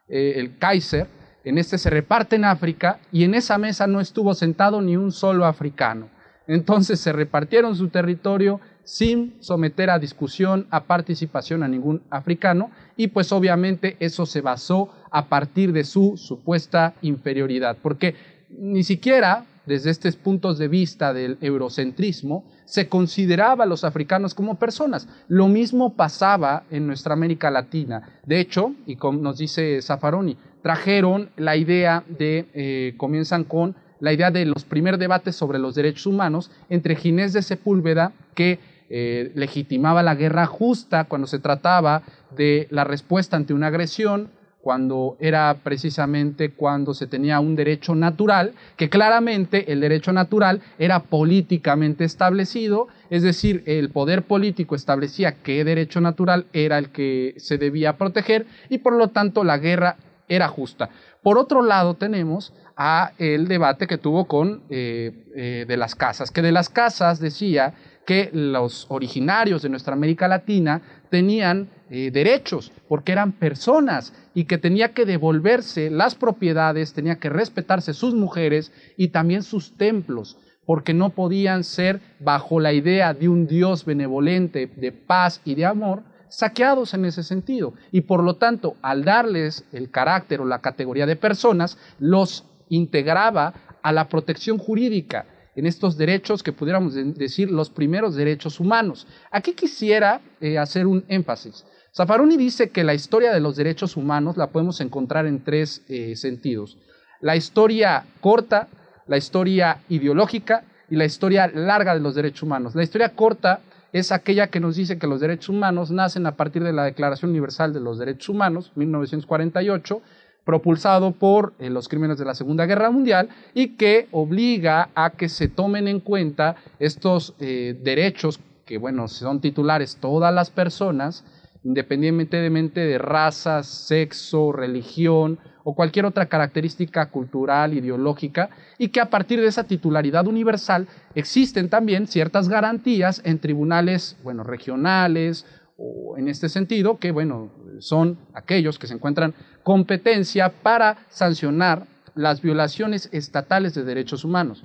eh, 0.08 0.34
el 0.36 0.58
Kaiser, 0.58 1.08
en 1.46 1.58
este 1.58 1.78
se 1.78 1.90
reparte 1.90 2.34
en 2.34 2.44
África 2.44 2.98
y 3.12 3.22
en 3.22 3.34
esa 3.34 3.56
mesa 3.56 3.86
no 3.86 4.00
estuvo 4.00 4.34
sentado 4.34 4.82
ni 4.82 4.96
un 4.96 5.12
solo 5.12 5.46
africano. 5.46 6.08
Entonces 6.48 6.98
se 6.98 7.12
repartieron 7.12 7.76
su 7.76 7.88
territorio 7.88 8.60
sin 8.82 9.36
someter 9.38 9.90
a 9.90 10.00
discusión, 10.00 10.66
a 10.70 10.84
participación 10.84 11.62
a 11.62 11.68
ningún 11.68 12.02
africano 12.10 12.72
y 12.96 13.08
pues 13.08 13.30
obviamente 13.30 13.96
eso 14.00 14.26
se 14.26 14.40
basó 14.40 14.92
a 15.12 15.26
partir 15.26 15.72
de 15.72 15.84
su 15.84 16.16
supuesta 16.16 16.94
inferioridad, 17.00 17.76
porque 17.80 18.16
ni 18.50 18.82
siquiera 18.82 19.44
desde 19.66 19.90
estos 19.90 20.16
puntos 20.16 20.58
de 20.58 20.68
vista 20.68 21.12
del 21.12 21.36
eurocentrismo 21.40 22.44
se 22.64 22.88
consideraba 22.88 23.64
a 23.64 23.66
los 23.66 23.84
africanos 23.84 24.34
como 24.34 24.58
personas. 24.58 25.08
Lo 25.28 25.48
mismo 25.48 25.94
pasaba 25.94 26.64
en 26.70 26.86
nuestra 26.86 27.14
América 27.14 27.50
Latina. 27.50 28.20
De 28.24 28.40
hecho, 28.40 28.72
y 28.86 28.96
como 28.96 29.20
nos 29.20 29.38
dice 29.38 29.80
Zaffaroni, 29.82 30.36
trajeron 30.62 31.30
la 31.36 31.56
idea 31.56 32.04
de, 32.08 32.48
eh, 32.54 32.94
comienzan 32.96 33.44
con 33.44 33.76
la 34.00 34.12
idea 34.12 34.30
de 34.30 34.44
los 34.44 34.64
primeros 34.64 35.00
debates 35.00 35.36
sobre 35.36 35.58
los 35.58 35.74
derechos 35.74 36.06
humanos 36.06 36.50
entre 36.68 36.96
Ginés 36.96 37.32
de 37.32 37.42
Sepúlveda, 37.42 38.12
que 38.34 38.58
eh, 38.88 39.32
legitimaba 39.34 40.02
la 40.02 40.14
guerra 40.14 40.46
justa 40.46 41.04
cuando 41.04 41.26
se 41.26 41.38
trataba 41.38 42.02
de 42.36 42.68
la 42.70 42.84
respuesta 42.84 43.36
ante 43.36 43.54
una 43.54 43.68
agresión, 43.68 44.30
cuando 44.66 45.16
era 45.20 45.58
precisamente 45.62 46.50
cuando 46.50 46.92
se 46.92 47.06
tenía 47.06 47.38
un 47.38 47.54
derecho 47.54 47.94
natural, 47.94 48.52
que 48.76 48.88
claramente 48.88 49.72
el 49.72 49.78
derecho 49.78 50.12
natural 50.12 50.60
era 50.76 51.04
políticamente 51.04 52.02
establecido, 52.02 52.88
es 53.08 53.22
decir, 53.22 53.62
el 53.66 53.90
poder 53.90 54.24
político 54.24 54.74
establecía 54.74 55.36
qué 55.44 55.62
derecho 55.62 56.00
natural 56.00 56.46
era 56.52 56.78
el 56.78 56.88
que 56.88 57.34
se 57.36 57.58
debía 57.58 57.96
proteger 57.96 58.44
y 58.68 58.78
por 58.78 58.94
lo 58.94 59.10
tanto 59.10 59.44
la 59.44 59.58
guerra 59.58 59.98
era 60.28 60.48
justa. 60.48 60.90
Por 61.22 61.38
otro 61.38 61.62
lado 61.62 61.94
tenemos 61.94 62.52
a 62.76 63.12
el 63.18 63.46
debate 63.46 63.86
que 63.86 63.98
tuvo 63.98 64.24
con 64.24 64.62
eh, 64.68 65.12
eh, 65.36 65.64
de 65.68 65.76
las 65.76 65.94
casas, 65.94 66.32
que 66.32 66.42
de 66.42 66.50
las 66.50 66.70
casas 66.70 67.20
decía 67.20 67.74
que 68.06 68.30
los 68.32 68.86
originarios 68.88 69.62
de 69.62 69.68
nuestra 69.68 69.92
América 69.92 70.28
Latina 70.28 70.80
tenían 71.10 71.68
eh, 71.90 72.10
derechos, 72.10 72.72
porque 72.88 73.12
eran 73.12 73.32
personas 73.32 74.14
y 74.32 74.44
que 74.44 74.58
tenía 74.58 74.94
que 74.94 75.04
devolverse 75.04 75.90
las 75.90 76.14
propiedades, 76.14 76.94
tenía 76.94 77.16
que 77.16 77.28
respetarse 77.28 77.92
sus 77.92 78.14
mujeres 78.14 78.72
y 78.96 79.08
también 79.08 79.42
sus 79.42 79.76
templos, 79.76 80.38
porque 80.64 80.94
no 80.94 81.10
podían 81.10 81.64
ser 81.64 82.00
bajo 82.20 82.60
la 82.60 82.72
idea 82.72 83.12
de 83.12 83.28
un 83.28 83.46
Dios 83.46 83.84
benevolente, 83.84 84.68
de 84.68 84.92
paz 84.92 85.40
y 85.44 85.56
de 85.56 85.66
amor, 85.66 86.02
saqueados 86.28 86.94
en 86.94 87.04
ese 87.04 87.22
sentido. 87.22 87.74
Y 87.90 88.02
por 88.02 88.22
lo 88.22 88.36
tanto, 88.36 88.76
al 88.82 89.04
darles 89.04 89.64
el 89.72 89.90
carácter 89.90 90.40
o 90.40 90.44
la 90.44 90.60
categoría 90.60 91.06
de 91.06 91.16
personas, 91.16 91.76
los 91.98 92.44
integraba 92.68 93.54
a 93.82 93.92
la 93.92 94.08
protección 94.08 94.58
jurídica 94.58 95.26
en 95.56 95.66
estos 95.66 95.96
derechos 95.96 96.42
que 96.42 96.52
pudiéramos 96.52 96.94
decir 96.94 97.50
los 97.50 97.70
primeros 97.70 98.14
derechos 98.14 98.60
humanos. 98.60 99.06
Aquí 99.30 99.54
quisiera 99.54 100.20
eh, 100.40 100.58
hacer 100.58 100.86
un 100.86 101.04
énfasis. 101.08 101.64
Zaffaroni 101.94 102.36
dice 102.36 102.68
que 102.68 102.84
la 102.84 102.92
historia 102.92 103.32
de 103.32 103.40
los 103.40 103.56
derechos 103.56 103.96
humanos 103.96 104.36
la 104.36 104.48
podemos 104.48 104.80
encontrar 104.82 105.26
en 105.26 105.42
tres 105.42 105.82
eh, 105.88 106.14
sentidos. 106.14 106.76
La 107.20 107.36
historia 107.36 108.04
corta, 108.20 108.68
la 109.06 109.16
historia 109.16 109.78
ideológica 109.88 110.64
y 110.90 110.96
la 110.96 111.06
historia 111.06 111.48
larga 111.48 111.94
de 111.94 112.00
los 112.00 112.14
derechos 112.14 112.42
humanos. 112.42 112.74
La 112.74 112.82
historia 112.82 113.14
corta 113.14 113.60
es 113.92 114.12
aquella 114.12 114.48
que 114.48 114.60
nos 114.60 114.76
dice 114.76 114.98
que 114.98 115.06
los 115.06 115.20
derechos 115.20 115.48
humanos 115.48 115.90
nacen 115.90 116.26
a 116.26 116.36
partir 116.36 116.62
de 116.62 116.74
la 116.74 116.84
Declaración 116.84 117.30
Universal 117.30 117.72
de 117.72 117.80
los 117.80 117.98
Derechos 117.98 118.28
Humanos, 118.28 118.72
1948, 118.74 120.02
propulsado 120.46 121.10
por 121.10 121.54
eh, 121.58 121.68
los 121.68 121.88
crímenes 121.88 122.18
de 122.18 122.24
la 122.24 122.34
Segunda 122.34 122.64
Guerra 122.66 122.90
Mundial 122.90 123.28
y 123.52 123.76
que 123.76 124.08
obliga 124.12 124.88
a 124.94 125.10
que 125.10 125.28
se 125.28 125.48
tomen 125.48 125.88
en 125.88 126.00
cuenta 126.00 126.54
estos 126.78 127.34
eh, 127.40 127.76
derechos 127.82 128.40
que, 128.64 128.78
bueno, 128.78 129.08
son 129.08 129.40
titulares 129.40 129.98
todas 130.00 130.32
las 130.32 130.50
personas, 130.50 131.24
independientemente 131.64 132.80
de 132.80 132.96
raza, 132.96 133.64
sexo, 133.64 134.52
religión 134.52 135.38
o 135.64 135.74
cualquier 135.74 136.06
otra 136.06 136.26
característica 136.26 137.10
cultural, 137.10 137.74
ideológica, 137.74 138.50
y 138.78 138.88
que 138.88 139.00
a 139.00 139.10
partir 139.10 139.40
de 139.40 139.48
esa 139.48 139.64
titularidad 139.64 140.28
universal 140.28 140.86
existen 141.16 141.68
también 141.68 142.06
ciertas 142.06 142.48
garantías 142.48 143.20
en 143.24 143.40
tribunales, 143.40 144.16
bueno, 144.22 144.44
regionales 144.44 145.44
o 145.76 146.16
en 146.16 146.28
este 146.28 146.48
sentido, 146.48 146.98
que 146.98 147.10
bueno, 147.10 147.50
son 147.80 148.18
aquellos 148.34 148.78
que 148.78 148.86
se 148.86 148.94
encuentran 148.94 149.34
competencia 149.62 150.48
para 150.62 151.06
sancionar 151.08 151.86
las 152.14 152.40
violaciones 152.40 153.08
estatales 153.12 153.74
de 153.74 153.84
derechos 153.84 154.24
humanos. 154.24 154.64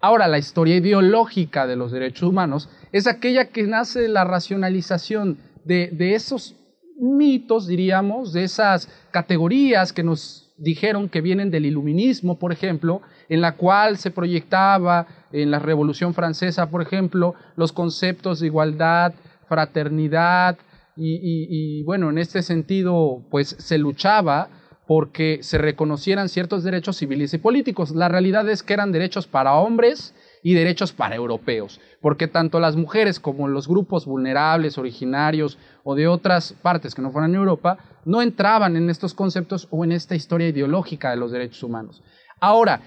Ahora, 0.00 0.28
la 0.28 0.38
historia 0.38 0.76
ideológica 0.76 1.66
de 1.66 1.76
los 1.76 1.92
derechos 1.92 2.28
humanos 2.28 2.68
es 2.92 3.06
aquella 3.06 3.46
que 3.46 3.62
nace 3.62 4.00
de 4.00 4.08
la 4.08 4.24
racionalización 4.24 5.38
de, 5.64 5.88
de 5.92 6.14
esos 6.14 6.54
mitos, 6.98 7.66
diríamos, 7.66 8.32
de 8.32 8.44
esas 8.44 8.88
categorías 9.10 9.92
que 9.92 10.02
nos 10.02 10.54
dijeron 10.58 11.08
que 11.08 11.20
vienen 11.20 11.50
del 11.50 11.66
iluminismo, 11.66 12.38
por 12.38 12.52
ejemplo, 12.52 13.02
en 13.28 13.40
la 13.40 13.56
cual 13.56 13.98
se 13.98 14.10
proyectaba 14.10 15.06
en 15.32 15.50
la 15.50 15.58
Revolución 15.58 16.14
Francesa, 16.14 16.70
por 16.70 16.82
ejemplo, 16.82 17.34
los 17.56 17.72
conceptos 17.72 18.40
de 18.40 18.46
igualdad, 18.46 19.12
fraternidad 19.48 20.58
y, 20.96 21.82
bueno, 21.82 22.10
en 22.10 22.18
este 22.18 22.42
sentido, 22.42 23.22
pues 23.30 23.48
se 23.58 23.78
luchaba 23.78 24.48
porque 24.86 25.40
se 25.42 25.58
reconocieran 25.58 26.28
ciertos 26.28 26.62
derechos 26.62 26.96
civiles 26.96 27.34
y 27.34 27.38
políticos. 27.38 27.90
La 27.90 28.08
realidad 28.08 28.48
es 28.48 28.62
que 28.62 28.72
eran 28.72 28.92
derechos 28.92 29.26
para 29.26 29.54
hombres 29.54 30.14
y 30.42 30.54
derechos 30.54 30.92
para 30.92 31.16
europeos, 31.16 31.80
porque 32.00 32.28
tanto 32.28 32.60
las 32.60 32.76
mujeres 32.76 33.18
como 33.18 33.48
los 33.48 33.66
grupos 33.66 34.06
vulnerables, 34.06 34.78
originarios 34.78 35.58
o 35.82 35.96
de 35.96 36.06
otras 36.06 36.52
partes 36.62 36.94
que 36.94 37.02
no 37.02 37.10
fueran 37.10 37.34
Europa, 37.34 37.78
no 38.04 38.22
entraban 38.22 38.76
en 38.76 38.88
estos 38.88 39.12
conceptos 39.12 39.66
o 39.72 39.84
en 39.84 39.90
esta 39.90 40.14
historia 40.14 40.48
ideológica 40.48 41.10
de 41.10 41.16
los 41.16 41.32
derechos 41.32 41.64
humanos. 41.64 42.02
Ahora, 42.40 42.80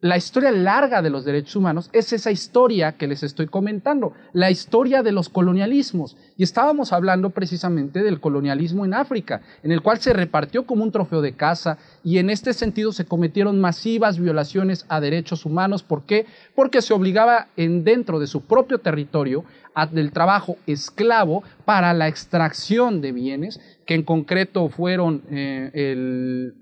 la 0.00 0.18
historia 0.18 0.50
larga 0.52 1.00
de 1.00 1.08
los 1.08 1.24
derechos 1.24 1.56
humanos 1.56 1.88
es 1.94 2.12
esa 2.12 2.30
historia 2.30 2.92
que 2.92 3.06
les 3.06 3.22
estoy 3.22 3.46
comentando, 3.46 4.12
la 4.34 4.50
historia 4.50 5.02
de 5.02 5.10
los 5.10 5.30
colonialismos. 5.30 6.18
Y 6.36 6.42
estábamos 6.42 6.92
hablando 6.92 7.30
precisamente 7.30 8.02
del 8.02 8.20
colonialismo 8.20 8.84
en 8.84 8.92
África, 8.92 9.40
en 9.62 9.72
el 9.72 9.80
cual 9.80 9.98
se 9.98 10.12
repartió 10.12 10.66
como 10.66 10.84
un 10.84 10.92
trofeo 10.92 11.22
de 11.22 11.32
caza 11.32 11.78
y 12.04 12.18
en 12.18 12.28
este 12.28 12.52
sentido 12.52 12.92
se 12.92 13.06
cometieron 13.06 13.58
masivas 13.58 14.18
violaciones 14.18 14.84
a 14.90 15.00
derechos 15.00 15.46
humanos. 15.46 15.82
¿Por 15.82 16.04
qué? 16.04 16.26
Porque 16.54 16.82
se 16.82 16.92
obligaba 16.92 17.48
en 17.56 17.82
dentro 17.82 18.20
de 18.20 18.26
su 18.26 18.42
propio 18.42 18.78
territorio 18.78 19.44
del 19.92 20.12
trabajo 20.12 20.56
esclavo 20.66 21.42
para 21.64 21.94
la 21.94 22.08
extracción 22.08 23.00
de 23.00 23.12
bienes, 23.12 23.60
que 23.86 23.94
en 23.94 24.02
concreto 24.02 24.68
fueron 24.68 25.22
eh, 25.30 26.52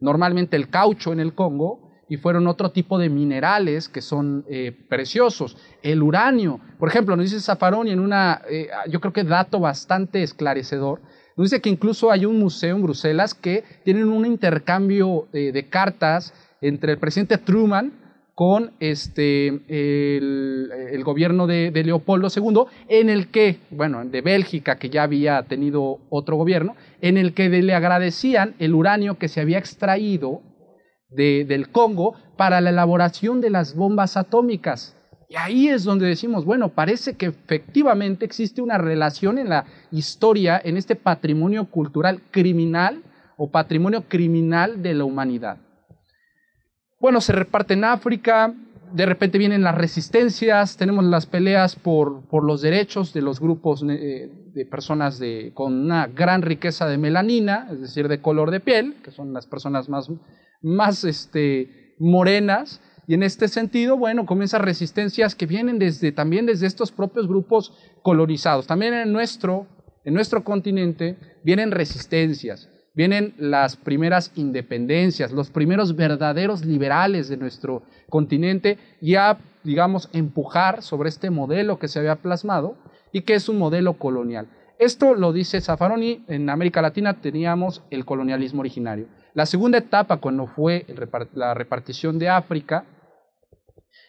normalmente 0.00 0.56
el 0.56 0.70
caucho 0.70 1.12
en 1.12 1.20
el 1.20 1.34
Congo, 1.34 1.87
y 2.08 2.16
fueron 2.16 2.46
otro 2.46 2.70
tipo 2.70 2.98
de 2.98 3.08
minerales 3.08 3.88
que 3.88 4.00
son 4.00 4.44
eh, 4.48 4.72
preciosos. 4.88 5.56
El 5.82 6.02
uranio, 6.02 6.60
por 6.78 6.88
ejemplo, 6.88 7.16
nos 7.16 7.30
dice 7.30 7.40
Zaffaroni 7.40 7.90
en 7.90 8.00
una, 8.00 8.42
eh, 8.50 8.68
yo 8.88 9.00
creo 9.00 9.12
que 9.12 9.24
dato 9.24 9.60
bastante 9.60 10.22
esclarecedor, 10.22 11.00
nos 11.36 11.50
dice 11.50 11.60
que 11.60 11.70
incluso 11.70 12.10
hay 12.10 12.24
un 12.24 12.38
museo 12.38 12.74
en 12.74 12.82
Bruselas 12.82 13.34
que 13.34 13.62
tienen 13.84 14.08
un 14.08 14.26
intercambio 14.26 15.28
eh, 15.32 15.52
de 15.52 15.68
cartas 15.68 16.34
entre 16.60 16.92
el 16.92 16.98
presidente 16.98 17.38
Truman 17.38 17.92
con 18.34 18.72
este, 18.78 19.48
el, 19.68 21.02
gobierno 21.04 21.48
de, 21.48 21.72
de, 21.72 21.82
Leopoldo 21.82 22.28
II, 22.34 22.66
en 22.88 23.08
el 23.08 23.28
que, 23.28 23.58
bueno, 23.70 24.04
de 24.04 24.20
Bélgica, 24.20 24.78
que 24.78 24.90
ya 24.90 25.02
había 25.02 25.42
tenido 25.42 25.98
otro 26.08 26.36
gobierno, 26.36 26.76
en 27.00 27.16
el 27.16 27.34
que 27.34 27.48
le 27.48 27.74
agradecían 27.74 28.54
el 28.60 28.74
uranio 28.74 29.18
que 29.18 29.26
se 29.26 29.40
había 29.40 29.58
extraído 29.58 30.40
del 31.08 31.70
Congo 31.70 32.14
para 32.36 32.60
la 32.60 32.70
elaboración 32.70 33.40
de 33.40 33.50
las 33.50 33.74
bombas 33.74 34.16
atómicas. 34.16 34.94
Y 35.28 35.36
ahí 35.36 35.68
es 35.68 35.84
donde 35.84 36.06
decimos, 36.06 36.44
bueno, 36.44 36.70
parece 36.70 37.14
que 37.14 37.26
efectivamente 37.26 38.24
existe 38.24 38.62
una 38.62 38.78
relación 38.78 39.38
en 39.38 39.50
la 39.50 39.66
historia, 39.90 40.60
en 40.62 40.76
este 40.76 40.96
patrimonio 40.96 41.66
cultural 41.66 42.22
criminal 42.30 43.02
o 43.36 43.50
patrimonio 43.50 44.04
criminal 44.08 44.82
de 44.82 44.94
la 44.94 45.04
humanidad. 45.04 45.58
Bueno, 47.00 47.20
se 47.20 47.32
reparte 47.32 47.74
en 47.74 47.84
África, 47.84 48.52
de 48.92 49.06
repente 49.06 49.38
vienen 49.38 49.62
las 49.62 49.74
resistencias, 49.74 50.76
tenemos 50.76 51.04
las 51.04 51.26
peleas 51.26 51.76
por, 51.76 52.22
por 52.28 52.44
los 52.44 52.62
derechos 52.62 53.12
de 53.12 53.22
los 53.22 53.40
grupos 53.40 53.84
eh, 53.88 54.30
de 54.54 54.66
personas 54.66 55.18
de, 55.18 55.52
con 55.54 55.74
una 55.74 56.06
gran 56.06 56.42
riqueza 56.42 56.86
de 56.86 56.98
melanina, 56.98 57.68
es 57.70 57.80
decir, 57.80 58.08
de 58.08 58.20
color 58.20 58.50
de 58.50 58.60
piel, 58.60 58.96
que 59.02 59.10
son 59.10 59.32
las 59.32 59.46
personas 59.46 59.88
más 59.88 60.10
más 60.62 61.04
este, 61.04 61.94
morenas. 61.98 62.80
Y 63.06 63.14
en 63.14 63.22
este 63.22 63.48
sentido, 63.48 63.96
bueno, 63.96 64.26
comienzan 64.26 64.62
resistencias 64.62 65.34
que 65.34 65.46
vienen 65.46 65.78
desde, 65.78 66.12
también 66.12 66.46
desde 66.46 66.66
estos 66.66 66.92
propios 66.92 67.26
grupos 67.26 67.72
colonizados. 68.02 68.66
También 68.66 68.92
en 68.92 69.12
nuestro, 69.12 69.66
en 70.04 70.14
nuestro 70.14 70.44
continente 70.44 71.16
vienen 71.42 71.70
resistencias. 71.70 72.68
Vienen 72.98 73.32
las 73.38 73.76
primeras 73.76 74.32
independencias, 74.34 75.30
los 75.30 75.50
primeros 75.50 75.94
verdaderos 75.94 76.64
liberales 76.64 77.28
de 77.28 77.36
nuestro 77.36 77.84
continente, 78.10 78.76
ya, 79.00 79.38
digamos, 79.62 80.10
empujar 80.12 80.82
sobre 80.82 81.08
este 81.08 81.30
modelo 81.30 81.78
que 81.78 81.86
se 81.86 82.00
había 82.00 82.16
plasmado 82.16 82.74
y 83.12 83.20
que 83.20 83.34
es 83.34 83.48
un 83.48 83.56
modelo 83.56 83.92
colonial. 83.92 84.48
Esto 84.80 85.14
lo 85.14 85.32
dice 85.32 85.60
Zaffaroni, 85.60 86.24
en 86.26 86.50
América 86.50 86.82
Latina 86.82 87.20
teníamos 87.20 87.84
el 87.92 88.04
colonialismo 88.04 88.62
originario. 88.62 89.06
La 89.32 89.46
segunda 89.46 89.78
etapa, 89.78 90.16
cuando 90.16 90.48
fue 90.48 90.84
la 91.34 91.54
repartición 91.54 92.18
de 92.18 92.28
África, 92.30 92.84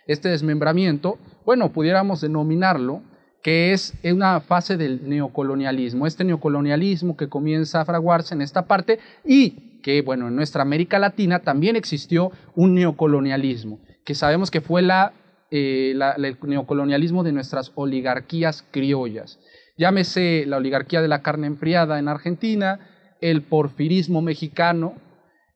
este 0.07 0.29
desmembramiento, 0.29 1.19
bueno, 1.45 1.71
pudiéramos 1.71 2.21
denominarlo 2.21 3.03
que 3.41 3.71
es 3.71 3.93
una 4.03 4.41
fase 4.41 4.77
del 4.77 5.07
neocolonialismo, 5.07 6.05
este 6.05 6.23
neocolonialismo 6.23 7.15
que 7.15 7.29
comienza 7.29 7.81
a 7.81 7.85
fraguarse 7.85 8.33
en 8.33 8.41
esta 8.41 8.65
parte 8.67 8.99
y 9.25 9.79
que, 9.81 10.01
bueno, 10.01 10.27
en 10.27 10.35
nuestra 10.35 10.61
América 10.61 10.99
Latina 10.99 11.39
también 11.39 11.75
existió 11.75 12.31
un 12.55 12.75
neocolonialismo, 12.75 13.79
que 14.03 14.13
sabemos 14.13 14.51
que 14.51 14.61
fue 14.61 14.81
la, 14.81 15.13
eh, 15.51 15.91
el 16.17 16.37
neocolonialismo 16.41 17.23
de 17.23 17.31
nuestras 17.31 17.71
oligarquías 17.75 18.65
criollas. 18.71 19.39
Llámese 19.77 20.43
la 20.45 20.57
oligarquía 20.57 21.01
de 21.01 21.07
la 21.07 21.21
carne 21.21 21.47
enfriada 21.47 21.99
en 21.99 22.09
Argentina, 22.09 22.79
el 23.21 23.41
porfirismo 23.43 24.21
mexicano, 24.21 24.95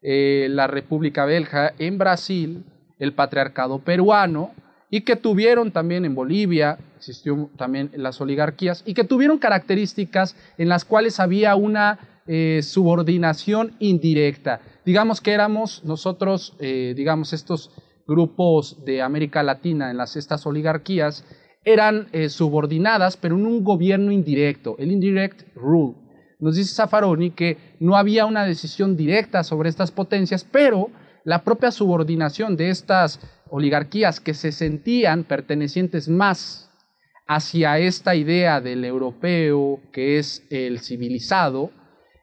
eh, 0.01 0.47
la 0.49 0.67
República 0.67 1.25
Belga 1.25 1.73
en 1.77 1.97
Brasil, 1.97 2.63
el 2.99 3.13
patriarcado 3.13 3.79
peruano, 3.79 4.51
y 4.93 5.01
que 5.01 5.15
tuvieron 5.15 5.71
también 5.71 6.05
en 6.05 6.13
Bolivia, 6.13 6.77
existió 6.97 7.49
también 7.57 7.89
las 7.95 8.21
oligarquías, 8.21 8.83
y 8.85 8.93
que 8.93 9.03
tuvieron 9.03 9.39
características 9.39 10.35
en 10.59 10.69
las 10.69 10.85
cuales 10.85 11.19
había 11.19 11.55
una 11.55 11.97
eh, 12.27 12.59
subordinación 12.61 13.75
indirecta. 13.79 14.61
Digamos 14.85 15.19
que 15.19 15.31
éramos 15.31 15.83
nosotros, 15.83 16.55
eh, 16.59 16.93
digamos, 16.95 17.33
estos 17.33 17.71
grupos 18.05 18.85
de 18.85 19.01
América 19.01 19.41
Latina 19.41 19.89
en 19.89 19.97
las, 19.97 20.15
estas 20.15 20.45
oligarquías, 20.45 21.25
eran 21.65 22.09
eh, 22.11 22.29
subordinadas, 22.29 23.17
pero 23.17 23.35
en 23.35 23.47
un 23.47 23.63
gobierno 23.63 24.11
indirecto, 24.11 24.75
el 24.77 24.91
indirect 24.91 25.55
rule. 25.55 25.95
Nos 26.37 26.55
dice 26.55 26.75
Zaffaroni 26.75 27.31
que 27.31 27.57
no 27.79 27.97
había 27.97 28.27
una 28.27 28.45
decisión 28.45 28.95
directa 28.95 29.43
sobre 29.43 29.69
estas 29.69 29.89
potencias, 29.89 30.43
pero 30.43 30.91
la 31.23 31.43
propia 31.43 31.71
subordinación 31.71 32.57
de 32.57 32.69
estas 32.69 33.19
oligarquías 33.49 34.19
que 34.19 34.33
se 34.33 34.51
sentían 34.51 35.23
pertenecientes 35.23 36.09
más 36.09 36.69
hacia 37.27 37.79
esta 37.79 38.15
idea 38.15 38.59
del 38.61 38.83
europeo 38.83 39.79
que 39.91 40.17
es 40.19 40.45
el 40.49 40.79
civilizado, 40.79 41.71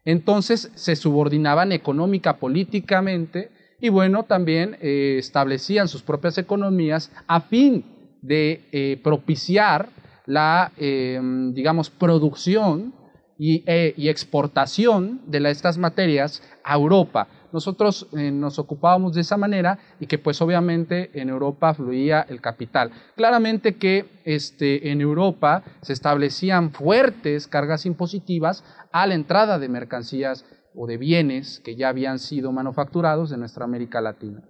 entonces 0.05 0.71
se 0.75 0.97
subordinaban 0.97 1.73
económica, 1.73 2.39
políticamente 2.39 3.51
y 3.81 3.89
bueno, 3.89 4.25
también 4.25 4.77
eh, 4.81 5.17
establecían 5.19 5.89
sus 5.89 6.03
propias 6.03 6.37
economías 6.37 7.11
a 7.27 7.41
fin 7.41 7.85
de 8.21 8.69
eh, 8.73 9.01
propiciar 9.03 9.89
la, 10.27 10.73
em, 10.77 11.55
digamos, 11.55 11.89
producción 11.89 12.95
eh, 13.39 13.95
y 13.97 14.09
exportación 14.11 15.23
de 15.27 15.51
estas 15.51 15.79
materias 15.79 16.43
a 16.63 16.75
Europa 16.75 17.27
nosotros 17.53 18.07
eh, 18.13 18.31
nos 18.31 18.59
ocupábamos 18.59 19.15
de 19.15 19.23
esa 19.23 19.37
manera 19.37 19.79
y 19.99 20.07
que 20.07 20.19
pues 20.19 20.41
obviamente 20.43 21.11
en 21.15 21.29
Europa 21.29 21.75
fluía 21.75 22.27
el 22.29 22.41
capital. 22.41 22.91
Claramente 23.17 23.77
que 23.77 24.07
este, 24.25 24.91
en 24.91 25.01
Europa 25.01 25.63
se 25.83 25.93
establecían 25.93 26.73
fuertes 26.73 27.49
cargas 27.49 27.87
impositivas 27.87 28.65
a 28.93 29.07
la 29.07 29.15
entrada 29.15 29.59
de 29.59 29.69
mercancías 29.69 30.45
o 30.75 30.87
de 30.87 30.97
bienes 30.97 31.61
que 31.61 31.77
ya 31.77 31.89
habían 31.89 32.19
sido 32.19 32.53
manufacturados 32.53 33.31
de 33.31 33.37
nuestra 33.37 33.65
América 33.65 34.01
Latina. 34.01 34.43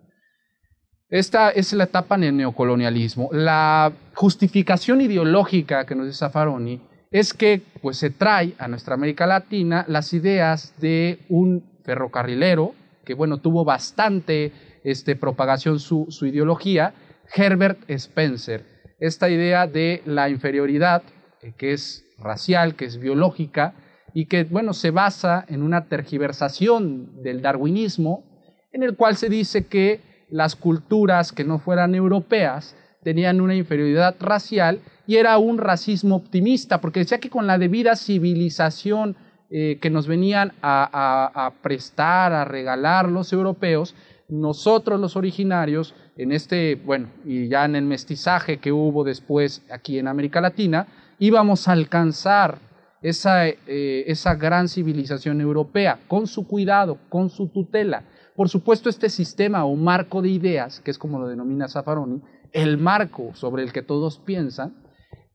Esta 1.09 1.51
es 1.51 1.73
la 1.73 1.85
etapa 1.85 2.15
en 2.15 2.25
el 2.25 2.37
neocolonialismo. 2.37 3.31
La 3.33 3.93
justificación 4.15 5.01
ideológica 5.01 5.85
que 5.85 5.97
nos 5.97 6.07
dice 6.07 6.19
Zaffaroni 6.19 6.81
es 7.11 7.35
que 7.35 7.63
pues, 7.83 7.97
se 7.97 8.11
trae 8.11 8.55
a 8.59 8.69
nuestra 8.69 8.95
América 8.95 9.27
Latina 9.27 9.85
las 9.89 10.13
ideas 10.13 10.73
de 10.81 11.19
un 11.29 11.65
ferrocarrilero 11.85 12.75
que 13.11 13.15
bueno, 13.15 13.39
tuvo 13.39 13.65
bastante 13.65 14.53
este, 14.85 15.17
propagación 15.17 15.81
su, 15.81 16.07
su 16.11 16.27
ideología, 16.27 16.95
Herbert 17.35 17.91
Spencer. 17.91 18.65
Esta 19.01 19.29
idea 19.29 19.67
de 19.67 20.01
la 20.07 20.29
inferioridad, 20.29 21.03
eh, 21.43 21.53
que 21.59 21.73
es 21.73 22.05
racial, 22.19 22.77
que 22.77 22.85
es 22.85 23.01
biológica, 23.01 23.75
y 24.15 24.27
que, 24.27 24.45
bueno, 24.45 24.75
se 24.75 24.93
basa 24.93 25.45
en 25.49 25.65
una 25.65 25.89
tergiversación 25.89 27.21
del 27.25 27.43
darwinismo, 27.43 28.23
en 28.71 28.85
el 28.85 28.95
cual 28.95 29.17
se 29.17 29.29
dice 29.29 29.67
que 29.67 30.01
las 30.31 30.55
culturas 30.55 31.33
que 31.33 31.43
no 31.43 31.59
fueran 31.59 31.97
europeas 31.97 32.77
tenían 33.03 33.41
una 33.41 33.57
inferioridad 33.57 34.15
racial 34.21 34.83
y 35.09 35.17
era 35.17 35.37
un 35.39 35.59
racismo 35.59 36.15
optimista, 36.15 36.81
porque 36.81 37.01
decía 37.01 37.19
que 37.19 37.29
con 37.29 37.49
la 37.49 37.59
debida 37.59 37.97
civilización 37.97 39.17
eh, 39.51 39.79
que 39.81 39.91
nos 39.91 40.07
venían 40.07 40.53
a, 40.63 41.53
prestar, 41.61 42.33
a 42.33 42.45
regalar 42.45 43.09
los 43.09 43.33
europeos, 43.33 43.97
nosotros 44.29 45.01
los 45.01 45.17
originarios, 45.17 45.95
en 46.17 46.31
este, 46.31 46.77
bueno, 46.77 47.09
y 47.25 47.49
ya 47.49 47.65
en 47.65 47.75
el 47.75 47.85
mestizaje 47.85 48.59
que 48.59 48.71
hubo 48.71 49.03
después 49.03 49.63
aquí 49.71 49.99
en 49.99 50.07
América 50.07 50.41
Latina, 50.41 50.87
íbamos 51.19 51.67
a 51.67 51.73
alcanzar 51.73 52.59
esa, 53.03 53.49
eh, 53.49 54.05
esa 54.07 54.37
gran 54.37 54.69
civilización 54.69 55.41
europea 55.41 55.99
con 56.07 56.29
su 56.29 56.47
cuidado, 56.47 56.99
con 57.09 57.29
su 57.29 57.49
tutela. 57.49 58.05
Por 58.37 58.49
supuesto, 58.49 58.89
este 58.89 59.09
sistema 59.11 59.65
o 59.65 59.75
marco 59.75 60.23
de 60.23 60.29
ideas, 60.29 60.81
que 60.81 60.93
es 60.93 60.99
como 60.99 61.19
lo 61.19 61.27
denomina 61.27 61.67
Zaffaroni, 61.67 62.21
el 62.53 62.79
marco 62.79 63.33
sobre 63.35 63.65
el 63.65 63.73
que 63.73 63.83
todos 63.83 64.19
piensan, 64.19 64.75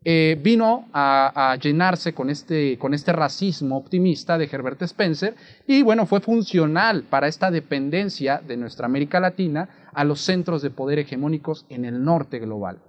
eh, 0.08 0.40
vino 0.40 0.88
a, 0.94 1.58
llenarse 1.60 2.14
con 2.14 2.30
este, 2.30 2.78
con 2.78 2.94
este 2.94 3.12
racismo 3.12 3.76
optimista 3.76 4.38
de 4.38 4.48
Herbert 4.52 4.80
Spencer 4.84 5.36
y 5.66 5.82
bueno, 5.82 6.06
fue 6.06 6.22
funcional 6.22 7.06
para 7.10 7.28
esta 7.28 7.50
dependencia 7.50 8.40
de 8.48 8.56
nuestra 8.56 8.86
América 8.86 9.20
Latina 9.20 9.90
a 9.92 10.04
los 10.04 10.22
centros 10.22 10.62
de 10.62 10.70
poder 10.70 11.00
hegemónicos 11.00 11.66
en 11.70 11.86
el 11.86 12.04
norte 12.04 12.38
global. 12.38 12.84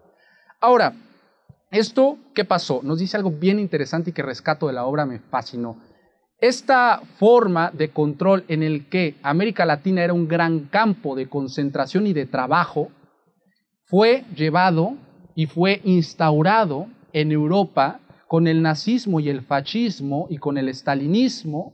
Ahora, 0.61 0.93
¿esto 1.71 2.19
qué 2.35 2.45
pasó? 2.45 2.81
Nos 2.83 2.99
dice 2.99 3.17
algo 3.17 3.31
bien 3.31 3.59
interesante 3.61 4.11
y 4.11 4.13
que 4.13 4.23
rescato 4.23 4.67
de 4.67 4.75
la 4.75 4.85
obra 4.85 5.07
me 5.07 5.21
fascinó. 5.21 5.81
Esta 6.39 7.01
forma 7.19 7.71
de 7.71 7.93
control 7.93 8.45
en 8.49 8.63
el 8.63 8.91
que 8.91 9.15
América 9.23 9.65
Latina 9.65 10.05
era 10.05 10.13
un 10.13 10.29
gran 10.29 10.67
campo 10.67 11.17
de 11.17 11.31
concentración 11.31 12.07
y 12.07 12.13
de 12.13 12.27
trabajo 12.27 12.91
fue 13.87 14.25
llevado 14.35 14.99
y 15.35 15.47
fue 15.47 15.81
instaurado 15.85 16.89
en 17.17 17.33
Europa 17.33 18.01
con 18.29 18.47
el 18.47 18.61
nazismo 18.61 19.21
y 19.21 19.31
el 19.31 19.41
fascismo 19.41 20.27
y 20.29 20.37
con 20.37 20.59
el 20.59 20.69
stalinismo, 20.75 21.73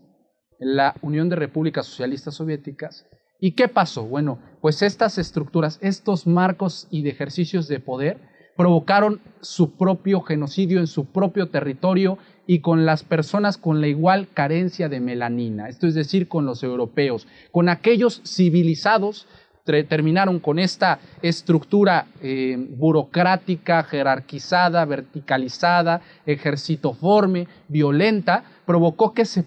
en 0.61 0.77
la 0.77 0.95
Unión 1.03 1.29
de 1.29 1.35
Repúblicas 1.35 1.85
Socialistas 1.85 2.37
Soviéticas. 2.37 3.07
¿Y 3.41 3.57
qué 3.57 3.67
pasó? 3.67 4.05
Bueno, 4.05 4.39
pues 4.61 4.83
estas 4.83 5.19
estructuras, 5.19 5.81
estos 5.83 6.29
marcos 6.29 6.87
y 6.93 7.03
de 7.03 7.11
ejercicios 7.11 7.67
de 7.67 7.81
poder 7.81 8.19
provocaron 8.57 9.21
su 9.41 9.73
propio 9.73 10.21
genocidio 10.21 10.79
en 10.79 10.87
su 10.87 11.07
propio 11.07 11.49
territorio 11.49 12.19
y 12.47 12.61
con 12.61 12.87
las 12.87 13.03
personas 13.03 13.59
con 13.59 13.81
la 13.81 13.89
igual 13.89 14.29
carencia 14.33 14.89
de 14.89 15.01
melanina, 15.01 15.69
esto 15.69 15.89
es 15.89 15.95
decir, 15.95 16.29
con 16.29 16.45
los 16.45 16.63
europeos, 16.63 17.27
con 17.51 17.69
aquellos 17.69 18.23
civilizados 18.25 19.27
terminaron 19.65 20.41
con 20.41 20.59
esta 20.59 20.99
estructura 21.23 22.07
eh, 22.21 22.57
burocrática, 22.59 23.83
jerarquizada, 23.85 24.85
verticalizada, 24.85 26.01
ejercitoforme, 26.27 27.47
violenta, 27.69 28.45
provocó 28.67 29.15
que 29.15 29.25
se, 29.25 29.45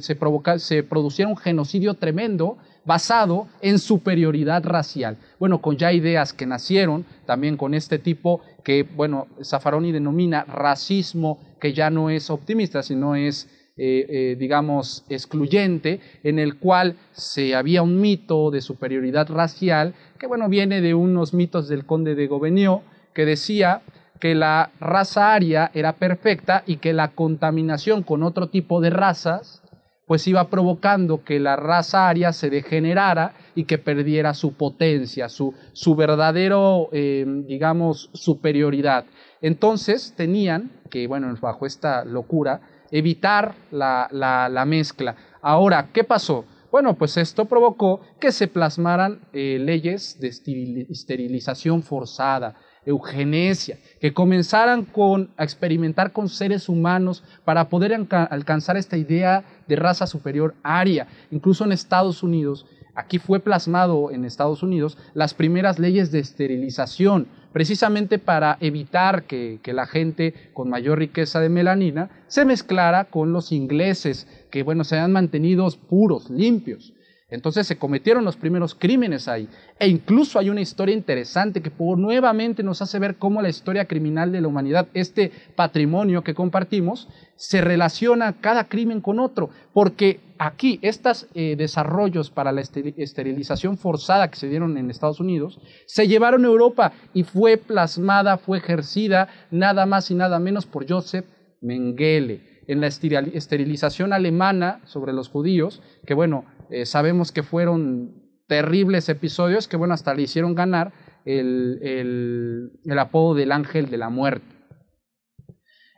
se, 0.00 0.58
se 0.58 0.82
produciera 0.82 1.28
un 1.28 1.36
genocidio 1.36 1.94
tremendo 1.94 2.56
basado 2.86 3.48
en 3.60 3.78
superioridad 3.78 4.64
racial. 4.64 5.18
Bueno, 5.38 5.60
con 5.60 5.76
ya 5.76 5.92
ideas 5.92 6.32
que 6.32 6.46
nacieron 6.46 7.04
también 7.26 7.56
con 7.56 7.74
este 7.74 7.98
tipo 7.98 8.40
que, 8.62 8.84
bueno, 8.84 9.26
Zaffaroni 9.42 9.92
denomina 9.92 10.44
racismo, 10.44 11.38
que 11.60 11.72
ya 11.72 11.90
no 11.90 12.08
es 12.10 12.30
optimista, 12.30 12.82
sino 12.82 13.16
es 13.16 13.48
eh, 13.78 14.06
eh, 14.08 14.36
digamos, 14.38 15.04
excluyente, 15.08 16.00
en 16.22 16.38
el 16.38 16.58
cual 16.58 16.96
se 17.12 17.54
había 17.54 17.82
un 17.82 18.00
mito 18.00 18.50
de 18.50 18.62
superioridad 18.62 19.28
racial, 19.28 19.94
que 20.18 20.26
bueno, 20.26 20.48
viene 20.48 20.80
de 20.80 20.94
unos 20.94 21.34
mitos 21.34 21.68
del 21.68 21.84
conde 21.84 22.14
de 22.14 22.26
Gobenio, 22.26 22.82
que 23.12 23.26
decía 23.26 23.82
que 24.18 24.34
la 24.34 24.70
raza 24.80 25.34
aria 25.34 25.70
era 25.74 25.92
perfecta 25.94 26.62
y 26.66 26.78
que 26.78 26.92
la 26.92 27.08
contaminación 27.08 28.02
con 28.02 28.22
otro 28.22 28.48
tipo 28.48 28.80
de 28.80 28.90
razas 28.90 29.62
pues 30.06 30.26
iba 30.28 30.48
provocando 30.48 31.24
que 31.24 31.40
la 31.40 31.56
raza 31.56 32.08
aria 32.08 32.32
se 32.32 32.48
degenerara 32.48 33.34
y 33.56 33.64
que 33.64 33.76
perdiera 33.76 34.34
su 34.34 34.52
potencia, 34.54 35.28
su, 35.28 35.52
su 35.72 35.96
verdadero, 35.96 36.88
eh, 36.92 37.26
digamos, 37.46 38.10
superioridad. 38.14 39.04
Entonces 39.42 40.14
tenían 40.16 40.70
que, 40.90 41.08
bueno, 41.08 41.34
bajo 41.40 41.66
esta 41.66 42.04
locura, 42.04 42.60
evitar 42.98 43.54
la, 43.70 44.64
mezcla. 44.66 45.16
Ahora, 45.42 45.88
¿qué 45.92 46.02
pasó? 46.02 46.46
Bueno, 46.72 46.94
pues 46.94 47.16
esto 47.16 47.44
provocó 47.44 48.00
que 48.18 48.32
se 48.32 48.48
plasmaran 48.48 49.20
eh, 49.32 49.58
leyes 49.60 50.18
de 50.18 50.28
esterilización 50.28 51.82
forzada, 51.82 52.56
eugenesia, 52.86 53.78
que 54.00 54.14
comenzaran 54.14 54.84
con, 54.84 55.30
a 55.36 55.44
experimentar 55.44 56.12
con 56.12 56.28
seres 56.28 56.68
humanos 56.68 57.22
para 57.44 57.68
poder 57.68 57.92
alcanzar 58.30 58.76
esta 58.76 58.96
idea 58.96 59.44
de 59.68 59.76
raza 59.76 60.06
superior 60.06 60.54
aria. 60.62 61.06
Incluso 61.30 61.64
en 61.64 61.72
Estados 61.72 62.22
Unidos, 62.22 62.64
aquí 62.94 63.18
fue 63.18 63.40
plasmado 63.40 64.10
en 64.10 64.24
Estados 64.24 64.62
Unidos 64.62 64.96
las 65.12 65.34
primeras 65.34 65.78
leyes 65.78 66.10
de 66.12 66.20
esterilización, 66.20 67.28
precisamente 67.56 68.18
para 68.18 68.58
evitar 68.60 69.22
que, 69.22 69.60
que, 69.62 69.72
la 69.72 69.86
gente 69.86 70.34
con 70.52 70.68
mayor 70.68 70.98
riqueza 70.98 71.40
de 71.40 71.48
melanina 71.48 72.10
se 72.26 72.44
mezclara 72.44 73.04
con 73.04 73.32
los 73.32 73.50
ingleses, 73.50 74.28
que 74.50 74.62
bueno, 74.62 74.84
se 74.84 74.98
han 74.98 75.10
mantenido 75.10 75.66
puros, 75.88 76.28
limpios. 76.28 76.92
Entonces 77.28 77.66
se 77.66 77.76
cometieron 77.76 78.24
los 78.24 78.36
primeros 78.36 78.76
crímenes 78.76 79.26
ahí. 79.26 79.48
E 79.80 79.88
incluso 79.88 80.38
hay 80.38 80.48
una 80.48 80.60
historia 80.60 80.94
interesante 80.94 81.60
que 81.60 81.72
por, 81.72 81.98
nuevamente 81.98 82.62
nos 82.62 82.82
hace 82.82 83.00
ver 83.00 83.16
cómo 83.16 83.42
la 83.42 83.48
historia 83.48 83.86
criminal 83.86 84.30
de 84.30 84.40
la 84.40 84.46
humanidad, 84.46 84.86
este 84.94 85.32
patrimonio 85.56 86.22
que 86.22 86.34
compartimos, 86.34 87.08
se 87.34 87.60
relaciona 87.60 88.40
cada 88.40 88.68
crimen 88.68 89.00
con 89.00 89.18
otro. 89.18 89.50
Porque 89.72 90.20
aquí 90.38 90.78
estos 90.82 91.26
eh, 91.34 91.56
desarrollos 91.58 92.30
para 92.30 92.52
la 92.52 92.60
esterilización 92.60 93.76
forzada 93.76 94.30
que 94.30 94.36
se 94.36 94.48
dieron 94.48 94.78
en 94.78 94.88
Estados 94.88 95.18
Unidos, 95.18 95.58
se 95.86 96.06
llevaron 96.06 96.44
a 96.44 96.48
Europa 96.48 96.92
y 97.12 97.24
fue 97.24 97.56
plasmada, 97.56 98.38
fue 98.38 98.58
ejercida 98.58 99.28
nada 99.50 99.84
más 99.84 100.12
y 100.12 100.14
nada 100.14 100.38
menos 100.38 100.64
por 100.64 100.88
Joseph 100.88 101.26
Mengele 101.60 102.56
en 102.68 102.80
la 102.80 102.88
esterilización 102.88 104.12
alemana 104.12 104.80
sobre 104.84 105.12
los 105.12 105.28
judíos, 105.28 105.82
que 106.04 106.14
bueno, 106.14 106.44
eh, 106.70 106.86
sabemos 106.86 107.32
que 107.32 107.42
fueron 107.42 108.22
terribles 108.46 109.08
episodios 109.08 109.68
que, 109.68 109.76
bueno, 109.76 109.94
hasta 109.94 110.14
le 110.14 110.22
hicieron 110.22 110.54
ganar 110.54 110.92
el, 111.24 112.70
el, 112.84 112.98
apodo 112.98 113.34
del 113.34 113.52
ángel 113.52 113.90
de 113.90 113.96
la 113.96 114.08
muerte. 114.08 114.46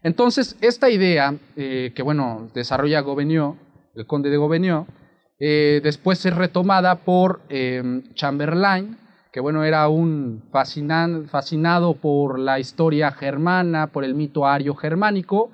Entonces, 0.03 0.57
esta 0.61 0.91
idea 0.91 1.35
eh, 1.57 1.93
que, 1.95 2.03
bueno, 2.03 2.51
desarrolla 2.55 3.01
Gobineau, 3.01 3.57
el 3.95 4.07
conde 4.07 4.31
de 4.31 4.37
Gobineau, 4.37 4.87
eh, 5.39 5.81
después 5.83 6.25
es 6.25 6.35
retomada 6.35 6.97
por 7.05 7.43
Chamberlain, 8.15 8.97
que 9.33 9.41
bueno, 9.41 9.65
era 9.65 9.89
un 9.89 10.43
fascinado 10.51 11.95
por 11.95 12.39
la 12.39 12.59
historia 12.59 13.13
germana, 13.13 13.89
por 13.89 14.05
el 14.05 14.15
mito 14.15 14.47
ario 14.47 14.75
germánico, 14.75 15.51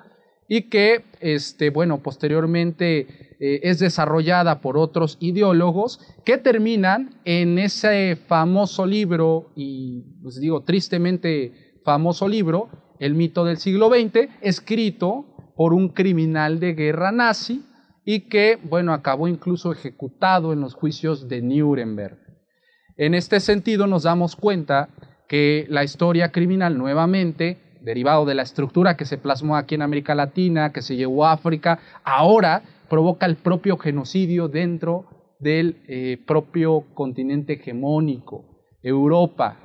y 0.48 0.68
que, 0.68 1.04
este, 1.20 1.70
bueno, 1.70 1.98
posteriormente 1.98 3.23
eh, 3.46 3.60
es 3.62 3.78
desarrollada 3.78 4.62
por 4.62 4.78
otros 4.78 5.18
ideólogos 5.20 6.00
que 6.24 6.38
terminan 6.38 7.20
en 7.26 7.58
ese 7.58 8.16
famoso 8.16 8.86
libro, 8.86 9.50
y 9.54 10.00
pues 10.22 10.40
digo, 10.40 10.62
tristemente 10.62 11.80
famoso 11.84 12.26
libro, 12.26 12.70
El 12.98 13.12
mito 13.12 13.44
del 13.44 13.58
siglo 13.58 13.90
XX, 13.90 14.30
escrito 14.40 15.26
por 15.56 15.74
un 15.74 15.90
criminal 15.90 16.58
de 16.58 16.72
guerra 16.72 17.12
nazi 17.12 17.62
y 18.06 18.30
que, 18.30 18.58
bueno, 18.62 18.94
acabó 18.94 19.28
incluso 19.28 19.72
ejecutado 19.72 20.54
en 20.54 20.62
los 20.62 20.72
juicios 20.72 21.28
de 21.28 21.42
Nuremberg. 21.42 22.16
En 22.96 23.12
este 23.12 23.40
sentido 23.40 23.86
nos 23.86 24.04
damos 24.04 24.36
cuenta 24.36 24.88
que 25.28 25.66
la 25.68 25.84
historia 25.84 26.32
criminal 26.32 26.78
nuevamente 26.78 27.58
derivado 27.82 28.24
de 28.24 28.36
la 28.36 28.42
estructura 28.42 28.96
que 28.96 29.04
se 29.04 29.18
plasmó 29.18 29.54
aquí 29.58 29.74
en 29.74 29.82
América 29.82 30.14
Latina, 30.14 30.72
que 30.72 30.80
se 30.80 30.96
llevó 30.96 31.26
a 31.26 31.32
África, 31.32 31.78
ahora 32.04 32.62
provoca 32.94 33.26
el 33.26 33.34
propio 33.34 33.76
genocidio 33.76 34.46
dentro 34.46 35.06
del 35.40 35.82
eh, 35.88 36.16
propio 36.28 36.84
continente 36.94 37.54
hegemónico, 37.54 38.44
Europa. 38.84 39.56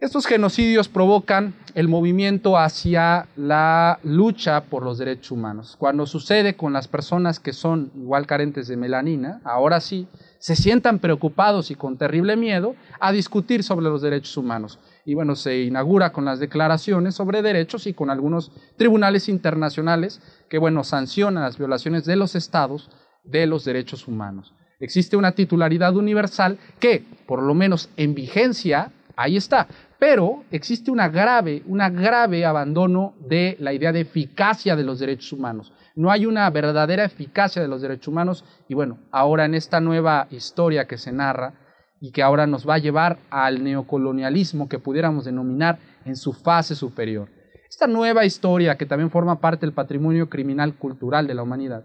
Estos 0.00 0.26
genocidios 0.26 0.88
provocan 0.88 1.54
el 1.76 1.86
movimiento 1.86 2.58
hacia 2.58 3.28
la 3.36 4.00
lucha 4.02 4.64
por 4.64 4.82
los 4.82 4.98
derechos 4.98 5.30
humanos. 5.30 5.76
Cuando 5.78 6.06
sucede 6.06 6.56
con 6.56 6.72
las 6.72 6.88
personas 6.88 7.38
que 7.38 7.52
son 7.52 7.92
igual 7.94 8.26
carentes 8.26 8.66
de 8.66 8.76
melanina, 8.76 9.40
ahora 9.44 9.80
sí, 9.80 10.08
se 10.40 10.56
sientan 10.56 10.98
preocupados 10.98 11.70
y 11.70 11.76
con 11.76 11.98
terrible 11.98 12.34
miedo 12.34 12.74
a 12.98 13.12
discutir 13.12 13.62
sobre 13.62 13.84
los 13.84 14.02
derechos 14.02 14.36
humanos 14.36 14.80
y 15.04 15.14
bueno, 15.14 15.36
se 15.36 15.62
inaugura 15.62 16.12
con 16.12 16.24
las 16.24 16.40
declaraciones 16.40 17.14
sobre 17.14 17.42
derechos 17.42 17.86
y 17.86 17.94
con 17.94 18.10
algunos 18.10 18.50
tribunales 18.76 19.28
internacionales 19.28 20.20
que, 20.48 20.58
bueno, 20.58 20.84
sancionan 20.84 21.42
las 21.42 21.58
violaciones 21.58 22.04
de 22.04 22.16
los 22.16 22.34
estados 22.34 22.90
de 23.24 23.46
los 23.46 23.64
derechos 23.64 24.06
humanos. 24.06 24.54
Existe 24.80 25.16
una 25.16 25.32
titularidad 25.32 25.96
universal 25.96 26.58
que, 26.78 27.04
por 27.26 27.42
lo 27.42 27.54
menos 27.54 27.88
en 27.96 28.14
vigencia, 28.14 28.92
ahí 29.16 29.36
está, 29.36 29.66
pero 29.98 30.44
existe 30.50 30.90
una 30.90 31.08
grave, 31.08 31.62
una 31.66 31.88
grave 31.88 32.44
abandono 32.44 33.14
de 33.26 33.56
la 33.60 33.72
idea 33.72 33.92
de 33.92 34.00
eficacia 34.00 34.76
de 34.76 34.84
los 34.84 34.98
derechos 34.98 35.32
humanos. 35.32 35.72
No 35.94 36.10
hay 36.10 36.26
una 36.26 36.50
verdadera 36.50 37.04
eficacia 37.04 37.62
de 37.62 37.68
los 37.68 37.80
derechos 37.80 38.08
humanos 38.08 38.44
y 38.68 38.74
bueno, 38.74 38.98
ahora 39.10 39.44
en 39.44 39.54
esta 39.54 39.80
nueva 39.80 40.26
historia 40.30 40.86
que 40.86 40.98
se 40.98 41.12
narra, 41.12 41.54
y 42.04 42.10
que 42.10 42.22
ahora 42.22 42.46
nos 42.46 42.68
va 42.68 42.74
a 42.74 42.78
llevar 42.78 43.18
al 43.30 43.64
neocolonialismo 43.64 44.68
que 44.68 44.78
pudiéramos 44.78 45.24
denominar 45.24 45.78
en 46.04 46.16
su 46.16 46.34
fase 46.34 46.74
superior. 46.74 47.30
Esta 47.74 47.88
nueva 47.88 48.24
historia 48.24 48.76
que 48.76 48.86
también 48.86 49.10
forma 49.10 49.40
parte 49.40 49.66
del 49.66 49.74
patrimonio 49.74 50.30
criminal 50.30 50.76
cultural 50.76 51.26
de 51.26 51.34
la 51.34 51.42
humanidad 51.42 51.82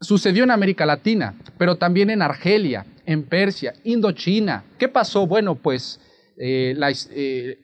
sucedió 0.00 0.44
en 0.44 0.52
América 0.52 0.86
Latina, 0.86 1.34
pero 1.58 1.74
también 1.74 2.08
en 2.08 2.22
Argelia, 2.22 2.86
en 3.04 3.24
Persia, 3.24 3.72
Indochina. 3.82 4.62
¿Qué 4.78 4.86
pasó? 4.86 5.26
Bueno, 5.26 5.56
pues 5.56 5.98
eh, 6.36 6.74
la, 6.76 6.90
eh, 6.92 6.94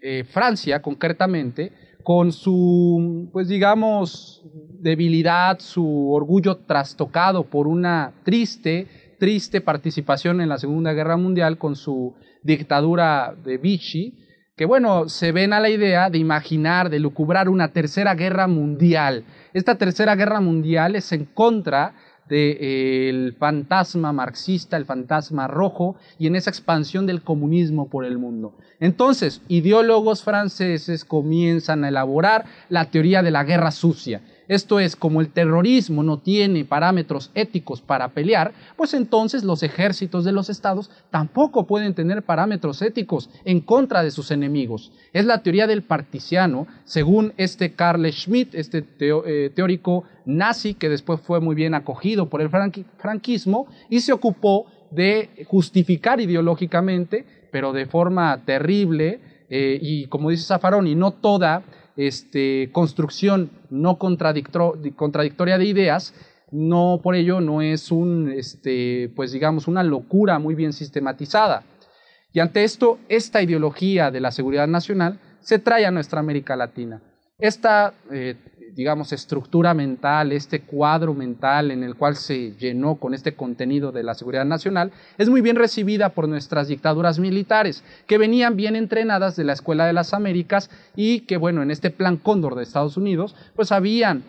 eh, 0.03 0.25
Francia 0.29 0.83
concretamente, 0.83 1.71
con 2.03 2.33
su, 2.33 3.31
pues 3.33 3.47
digamos, 3.47 4.43
debilidad, 4.81 5.61
su 5.61 6.11
orgullo 6.11 6.57
trastocado 6.57 7.45
por 7.45 7.69
una 7.69 8.13
triste 8.25 8.89
triste 9.21 9.61
participación 9.61 10.41
en 10.41 10.49
la 10.49 10.59
Segunda 10.59 10.93
Guerra 10.95 11.17
Mundial 11.17 11.59
con 11.59 11.77
su 11.77 12.17
dictadura 12.43 13.37
de 13.45 13.59
Vichy, 13.59 14.28
que 14.59 14.65
bueno, 14.65 15.09
se 15.09 15.31
ven 15.31 15.53
a 15.53 15.61
la 15.61 15.71
idea 15.71 16.11
de 16.11 16.19
imaginar, 16.19 16.91
de 16.91 16.99
lucubrar 16.99 17.49
una 17.49 17.69
tercera 17.69 18.17
guerra 18.17 18.49
mundial. 18.49 19.23
Esta 19.55 19.77
tercera 19.77 20.17
guerra 20.17 20.41
mundial 20.41 20.97
es 20.97 21.13
en 21.13 21.27
contra 21.27 21.95
del 22.29 23.37
fantasma 23.39 24.13
marxista, 24.13 24.77
el 24.77 24.85
fantasma 24.85 25.47
rojo, 25.47 25.95
y 26.19 26.27
en 26.27 26.35
esa 26.35 26.51
expansión 26.51 27.07
del 27.07 27.23
comunismo 27.23 27.89
por 27.89 28.05
el 28.05 28.19
mundo. 28.19 28.53
Entonces, 28.81 29.43
ideólogos 29.47 30.25
franceses 30.25 31.05
comienzan 31.05 31.85
a 31.85 31.89
elaborar 31.89 32.45
la 32.69 32.91
teoría 32.91 33.23
de 33.23 33.31
la 33.31 33.45
guerra 33.45 33.71
sucia 33.71 34.23
esto 34.49 34.81
es, 34.81 34.97
como 34.97 35.21
el 35.21 35.29
terrorismo 35.29 36.03
no 36.03 36.19
tiene 36.19 36.65
parámetros 36.65 37.31
éticos 37.35 37.83
para 37.83 38.09
pelear, 38.09 38.53
pues 38.77 38.95
entonces 38.95 39.45
los 39.45 39.63
ejércitos 39.63 40.25
de 40.25 40.33
los 40.33 40.49
estados 40.49 40.91
tampoco 41.11 41.67
pueden 41.67 41.95
tener 41.95 42.23
parámetros 42.23 42.81
éticos 42.83 43.29
en 43.45 43.61
contra 43.61 44.03
de 44.03 44.11
sus 44.11 44.31
enemigos. 44.31 44.91
Es 45.13 45.27
la 45.27 45.43
teoría 45.43 45.67
del 45.67 45.83
particiano, 45.83 46.67
según 46.85 47.35
este 47.37 47.75
Carl 47.75 48.11
Schmitt, 48.11 48.55
este 48.55 48.85
eh, 49.01 49.51
teórico 49.55 50.05
nazi 50.25 50.75
que 50.75 50.89
después 50.89 51.21
fue 51.21 51.41
muy 51.41 51.55
bien 51.55 51.75
acogido 51.75 52.29
por 52.29 52.41
el 52.41 52.51
franquismo 52.51 53.67
y 53.91 54.01
se 54.01 54.13
ocupó 54.13 54.67
de 54.91 55.47
justificar 55.47 56.21
ideológicamente, 56.21 57.27
pero 57.51 57.73
de 57.73 57.87
forma 57.87 58.45
terrible, 58.45 59.21
eh, 59.51 59.79
y 59.81 60.07
como 60.07 60.31
dice 60.31 60.45
Zaffaroni, 60.45 60.95
no 60.95 61.13
toda 61.13 61.63
este, 61.99 62.71
construcción 62.71 63.51
no 63.71 63.99
contradictoria 63.99 65.59
de 65.59 65.65
ideas, 65.65 66.15
no 66.53 67.01
por 67.03 67.17
ello 67.17 67.41
no 67.41 67.61
es 67.61 67.91
un, 67.91 68.31
este, 68.31 69.11
pues 69.17 69.33
digamos, 69.33 69.67
una 69.67 69.83
locura 69.83 70.39
muy 70.39 70.55
bien 70.55 70.73
sistematizada. 70.73 71.65
Y 72.33 72.39
ante 72.39 72.63
esto, 72.63 72.99
esta 73.09 73.43
ideología 73.43 74.13
de 74.13 74.21
la 74.21 74.31
seguridad 74.31 74.69
nacional 74.69 75.19
se 75.41 75.59
trae 75.59 75.87
a 75.87 75.91
nuestra 75.91 76.21
América 76.21 76.55
Latina. 76.55 77.03
Esta 77.37 77.95
eh, 78.13 78.37
digamos, 78.75 79.13
estructura 79.13 79.75
mental, 79.75 80.33
este 80.33 80.61
cuadro 80.61 81.15
mental 81.15 81.71
en 81.71 81.83
el 81.83 81.95
cual 81.95 82.17
se 82.17 82.53
llenó 82.53 82.97
con 82.97 83.15
este 83.15 83.35
contenido 83.35 83.93
de 83.93 84.03
la 84.03 84.15
seguridad 84.15 84.45
nacional, 84.45 84.93
es 85.17 85.29
muy 85.29 85.41
bien 85.41 85.57
recibida 85.57 86.11
por 86.11 86.29
nuestras 86.29 86.69
dictaduras 86.69 87.19
militares, 87.19 87.85
que 88.07 88.19
venían 88.19 88.57
bien 88.57 88.77
entrenadas 88.77 89.37
de 89.37 89.45
la 89.45 89.53
Escuela 89.53 89.87
de 89.87 89.93
las 89.93 90.15
Américas 90.15 90.71
y 90.97 91.21
que, 91.21 91.37
bueno, 91.37 91.63
en 91.63 91.71
este 91.71 91.91
plan 91.91 92.17
cóndor 92.17 92.55
de 92.55 92.63
Estados 92.63 92.97
Unidos, 92.97 93.35
pues 93.55 93.73
habían, 93.73 94.23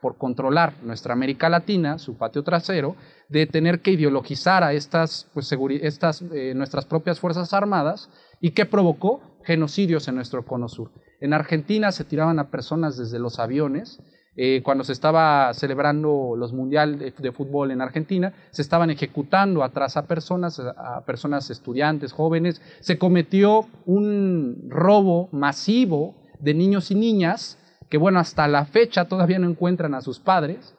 por 0.00 0.16
controlar 0.16 0.74
nuestra 0.82 1.12
América 1.12 1.48
Latina, 1.48 1.98
su 1.98 2.16
patio 2.16 2.42
trasero, 2.42 2.96
de 3.28 3.46
tener 3.46 3.80
que 3.80 3.92
ideologizar 3.92 4.62
a 4.62 4.72
estas, 4.72 5.28
pues, 5.34 5.52
estas 5.82 6.22
eh, 6.32 6.52
nuestras 6.54 6.84
propias 6.84 7.18
Fuerzas 7.18 7.52
Armadas 7.52 8.08
y 8.40 8.50
que 8.50 8.66
provocó 8.66 9.20
genocidios 9.44 10.08
en 10.08 10.16
nuestro 10.16 10.44
cono 10.44 10.68
sur. 10.68 10.90
En 11.20 11.32
Argentina 11.32 11.92
se 11.92 12.04
tiraban 12.04 12.38
a 12.38 12.50
personas 12.50 12.96
desde 12.96 13.18
los 13.18 13.38
aviones. 13.38 14.00
Eh, 14.38 14.60
cuando 14.62 14.84
se 14.84 14.92
estaba 14.92 15.52
celebrando 15.54 16.34
los 16.36 16.52
mundiales 16.52 17.14
de, 17.16 17.32
fútbol 17.32 17.70
en 17.70 17.80
Argentina, 17.80 18.34
se 18.50 18.60
estaban 18.60 18.90
ejecutando 18.90 19.64
atrás 19.64 19.96
a 19.96 20.06
personas, 20.06 20.60
a 20.60 21.04
personas 21.06 21.48
estudiantes, 21.48 22.12
jóvenes, 22.12 22.60
se 22.80 22.98
cometió 22.98 23.66
un 23.86 24.66
robo 24.68 25.30
masivo 25.32 26.16
de 26.38 26.52
niños 26.52 26.90
y 26.90 26.96
niñas 26.96 27.58
que 27.88 27.98
bueno, 27.98 28.18
hasta 28.18 28.48
la 28.48 28.64
fecha 28.66 29.06
todavía 29.06 29.38
no 29.38 29.48
encuentran 29.48 29.94
a 29.94 30.00
sus 30.00 30.18
padres. 30.18 30.74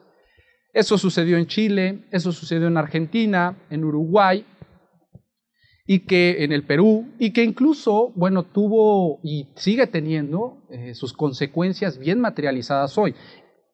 Eso 0.72 0.98
sucedió 0.98 1.38
en 1.38 1.46
Chile, 1.46 2.04
eso 2.10 2.32
sucedió 2.32 2.68
en 2.68 2.76
Argentina, 2.76 3.56
en 3.70 3.84
Uruguay, 3.84 4.44
y 5.90 6.00
que 6.00 6.44
en 6.44 6.52
el 6.52 6.64
Perú, 6.64 7.06
y 7.18 7.32
que 7.32 7.42
incluso, 7.42 8.12
bueno, 8.14 8.42
tuvo 8.42 9.20
y 9.22 9.48
sigue 9.54 9.86
teniendo 9.86 10.58
eh, 10.68 10.94
sus 10.94 11.14
consecuencias 11.14 11.98
bien 11.98 12.20
materializadas 12.20 12.98
hoy. 12.98 13.14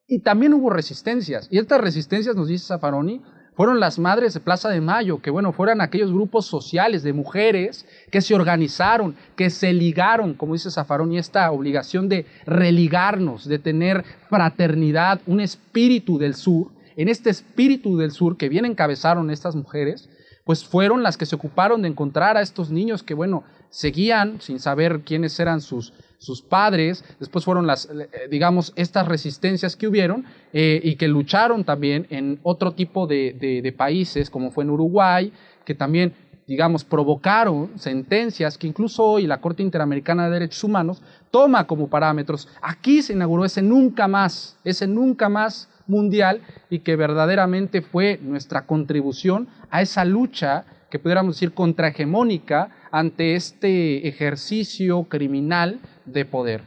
Y 0.06 0.20
también 0.20 0.54
hubo 0.54 0.70
resistencias. 0.70 1.48
Y 1.50 1.58
estas 1.58 1.80
resistencias, 1.80 2.36
nos 2.36 2.46
dice 2.46 2.66
Zaffaroni, 2.66 3.20
fueron 3.56 3.80
las 3.80 3.98
madres 3.98 4.32
de 4.32 4.38
Plaza 4.38 4.68
de 4.68 4.80
Mayo, 4.80 5.20
que 5.20 5.30
bueno, 5.30 5.52
fueron 5.52 5.80
aquellos 5.80 6.12
grupos 6.12 6.46
sociales 6.46 7.02
de 7.02 7.12
mujeres 7.12 7.84
que 8.12 8.20
se 8.20 8.36
organizaron, 8.36 9.16
que 9.34 9.50
se 9.50 9.72
ligaron, 9.72 10.34
como 10.34 10.52
dice 10.52 10.70
Zaffaroni, 10.70 11.18
esta 11.18 11.50
obligación 11.50 12.08
de 12.08 12.26
religarnos, 12.46 13.48
de 13.48 13.58
tener 13.58 14.04
fraternidad, 14.28 15.20
un 15.26 15.40
espíritu 15.40 16.18
del 16.18 16.36
sur. 16.36 16.70
En 16.96 17.08
este 17.08 17.30
espíritu 17.30 17.96
del 17.96 18.12
sur 18.12 18.36
que 18.36 18.48
bien 18.48 18.66
encabezaron 18.66 19.30
estas 19.30 19.56
mujeres, 19.56 20.08
pues 20.44 20.64
fueron 20.64 21.02
las 21.02 21.16
que 21.16 21.26
se 21.26 21.34
ocuparon 21.34 21.82
de 21.82 21.88
encontrar 21.88 22.36
a 22.36 22.42
estos 22.42 22.70
niños 22.70 23.02
que, 23.02 23.14
bueno, 23.14 23.44
seguían 23.70 24.40
sin 24.40 24.60
saber 24.60 25.00
quiénes 25.00 25.40
eran 25.40 25.60
sus, 25.60 25.92
sus 26.18 26.42
padres, 26.42 27.04
después 27.18 27.44
fueron 27.44 27.66
las, 27.66 27.86
eh, 27.86 28.08
digamos, 28.30 28.72
estas 28.76 29.08
resistencias 29.08 29.74
que 29.74 29.86
hubieron 29.88 30.24
eh, 30.52 30.80
y 30.82 30.96
que 30.96 31.08
lucharon 31.08 31.64
también 31.64 32.06
en 32.10 32.38
otro 32.42 32.72
tipo 32.72 33.06
de, 33.06 33.74
países, 33.76 34.30
como 34.30 34.50
fue 34.50 34.64
en 34.64 34.70
Uruguay, 34.70 35.32
que 35.64 35.74
también, 35.74 36.14
digamos, 36.46 36.84
provocaron 36.84 37.70
sentencias 37.78 38.58
que 38.58 38.66
incluso 38.66 39.02
hoy 39.04 39.26
la 39.26 39.40
Corte 39.40 39.62
Interamericana 39.62 40.26
de 40.26 40.32
Derechos 40.32 40.62
Humanos 40.62 41.02
toma 41.30 41.66
como 41.66 41.88
parámetros. 41.88 42.48
Aquí 42.60 43.02
se 43.02 43.14
inauguró 43.14 43.44
ese 43.44 43.62
nunca 43.62 44.08
más, 44.08 44.56
ese 44.62 44.86
nunca 44.86 45.28
más 45.28 45.68
mundial 45.86 46.40
y 46.70 46.80
que 46.80 46.96
verdaderamente 46.96 47.82
fue 47.82 48.18
nuestra 48.22 48.66
contribución 48.66 49.48
a 49.70 49.82
esa 49.82 50.04
lucha 50.04 50.64
que 50.90 50.98
pudiéramos 50.98 51.36
decir 51.36 51.52
contrahegemónica 51.52 52.70
ante 52.92 53.34
este 53.34 54.06
ejercicio 54.06 55.04
criminal 55.04 55.80
de 56.04 56.24
poder. 56.24 56.62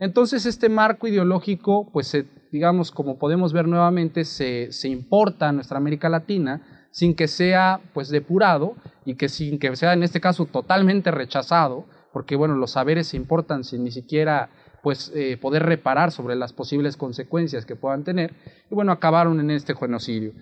Entonces 0.00 0.46
este 0.46 0.68
marco 0.68 1.06
ideológico, 1.06 1.88
pues 1.92 2.16
digamos, 2.50 2.90
como 2.90 3.18
podemos 3.18 3.52
ver 3.52 3.68
nuevamente, 3.68 4.24
se, 4.24 4.72
se, 4.72 4.88
importa 4.88 5.48
a 5.48 5.52
nuestra 5.52 5.78
América 5.78 6.08
Latina 6.08 6.88
sin 6.90 7.14
que 7.14 7.28
sea 7.28 7.80
pues 7.92 8.08
depurado 8.08 8.74
y 9.04 9.14
que 9.14 9.28
sin 9.28 9.58
que 9.58 9.74
sea 9.76 9.92
en 9.92 10.02
este 10.02 10.20
caso 10.20 10.46
totalmente 10.46 11.10
rechazado, 11.10 11.84
porque 12.12 12.36
bueno, 12.36 12.56
los 12.56 12.72
saberes 12.72 13.08
se 13.08 13.16
importan 13.16 13.64
sin 13.64 13.84
ni 13.84 13.90
siquiera 13.90 14.50
pues 14.82 15.12
eh, 15.14 15.36
poder 15.36 15.64
reparar 15.64 16.10
sobre 16.12 16.36
las 16.36 16.52
posibles 16.52 16.96
consecuencias 16.96 17.66
que 17.66 17.76
puedan 17.76 18.04
tener, 18.04 18.32
y 18.70 18.74
bueno, 18.74 18.92
acabaron 18.92 19.40
en 19.40 19.50
este 19.50 19.74
genocidio. 19.74 20.32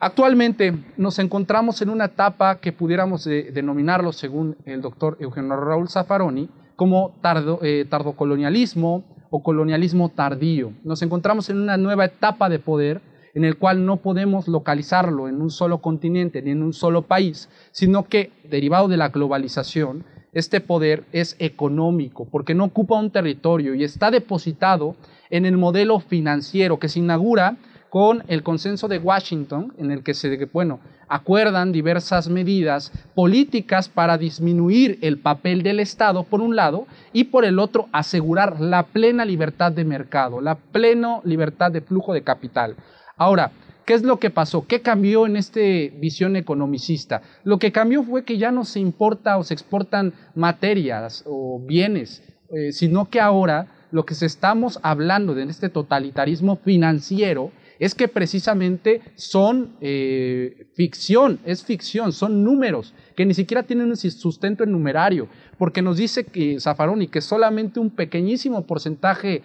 Actualmente 0.00 0.72
nos 0.96 1.18
encontramos 1.18 1.82
en 1.82 1.90
una 1.90 2.06
etapa 2.06 2.60
que 2.60 2.72
pudiéramos 2.72 3.26
eh, 3.26 3.50
denominarlo, 3.52 4.12
según 4.12 4.56
el 4.64 4.80
doctor 4.80 5.16
Eugenio 5.20 5.56
Raúl 5.56 5.88
Zaffaroni, 5.88 6.48
como 6.76 7.16
eh, 7.62 7.84
tardocolonialismo 7.90 9.04
o 9.30 9.42
colonialismo 9.42 10.10
tardío. 10.10 10.72
Nos 10.84 11.02
encontramos 11.02 11.50
en 11.50 11.58
una 11.58 11.76
nueva 11.76 12.04
etapa 12.04 12.48
de 12.48 12.60
poder 12.60 13.00
en 13.34 13.44
el 13.44 13.58
cual 13.58 13.84
no 13.84 13.96
podemos 13.96 14.46
localizarlo 14.46 15.28
en 15.28 15.42
un 15.42 15.50
solo 15.50 15.78
continente 15.78 16.42
ni 16.42 16.52
en 16.52 16.62
un 16.62 16.72
solo 16.72 17.02
país, 17.02 17.48
sino 17.72 18.08
que, 18.08 18.30
derivado 18.48 18.86
de 18.86 18.96
la 18.96 19.08
globalización, 19.08 20.04
este 20.32 20.60
poder 20.60 21.04
es 21.12 21.36
económico, 21.38 22.26
porque 22.30 22.54
no 22.54 22.64
ocupa 22.64 22.98
un 22.98 23.10
territorio 23.10 23.74
y 23.74 23.84
está 23.84 24.10
depositado 24.10 24.96
en 25.30 25.46
el 25.46 25.56
modelo 25.56 26.00
financiero 26.00 26.78
que 26.78 26.88
se 26.88 27.00
inaugura 27.00 27.56
con 27.90 28.22
el 28.28 28.42
consenso 28.42 28.88
de 28.88 28.98
Washington, 28.98 29.72
en 29.78 29.90
el 29.90 30.02
que 30.02 30.14
se, 30.14 30.44
bueno, 30.46 30.80
acuerdan 31.08 31.72
diversas 31.72 32.28
medidas 32.28 32.92
políticas 33.14 33.88
para 33.88 34.18
disminuir 34.18 34.98
el 35.00 35.18
papel 35.18 35.62
del 35.62 35.80
Estado, 35.80 36.24
por 36.24 36.40
un 36.40 36.54
lado, 36.54 36.86
y 37.12 37.24
por 37.24 37.44
el 37.44 37.58
otro, 37.58 37.88
asegurar 37.92 38.60
la 38.60 38.84
plena 38.84 39.24
libertad 39.24 39.72
de 39.72 39.84
mercado, 39.84 40.40
la 40.40 40.56
plena 40.56 41.20
libertad 41.24 41.72
de 41.72 41.80
flujo 41.80 42.12
de 42.12 42.22
capital. 42.22 42.76
Ahora, 43.16 43.50
¿Qué 43.88 43.94
es 43.94 44.02
lo 44.02 44.20
que 44.20 44.28
pasó? 44.28 44.66
¿Qué 44.66 44.82
cambió 44.82 45.26
en 45.26 45.38
esta 45.38 45.60
visión 45.98 46.36
economicista? 46.36 47.22
Lo 47.42 47.58
que 47.58 47.72
cambió 47.72 48.02
fue 48.02 48.22
que 48.22 48.36
ya 48.36 48.50
no 48.50 48.66
se 48.66 48.80
importa 48.80 49.38
o 49.38 49.44
se 49.44 49.54
exportan 49.54 50.12
materias 50.34 51.24
o 51.24 51.58
bienes, 51.58 52.22
eh, 52.54 52.70
sino 52.72 53.08
que 53.08 53.18
ahora 53.18 53.86
lo 53.90 54.04
que 54.04 54.14
se 54.14 54.26
estamos 54.26 54.78
hablando 54.82 55.34
de 55.34 55.44
este 55.44 55.70
totalitarismo 55.70 56.56
financiero 56.56 57.50
es 57.78 57.94
que 57.94 58.08
precisamente 58.08 59.00
son 59.14 59.76
eh, 59.80 60.66
ficción, 60.74 61.38
es 61.46 61.64
ficción, 61.64 62.12
son 62.12 62.44
números 62.44 62.92
que 63.16 63.24
ni 63.24 63.32
siquiera 63.32 63.62
tienen 63.62 63.96
sustento 63.96 64.64
en 64.64 64.72
numerario, 64.72 65.28
porque 65.56 65.80
nos 65.80 65.96
dice 65.96 66.24
que 66.24 66.60
Zaffaroni 66.60 67.08
que 67.08 67.22
solamente 67.22 67.80
un 67.80 67.88
pequeñísimo 67.88 68.66
porcentaje 68.66 69.42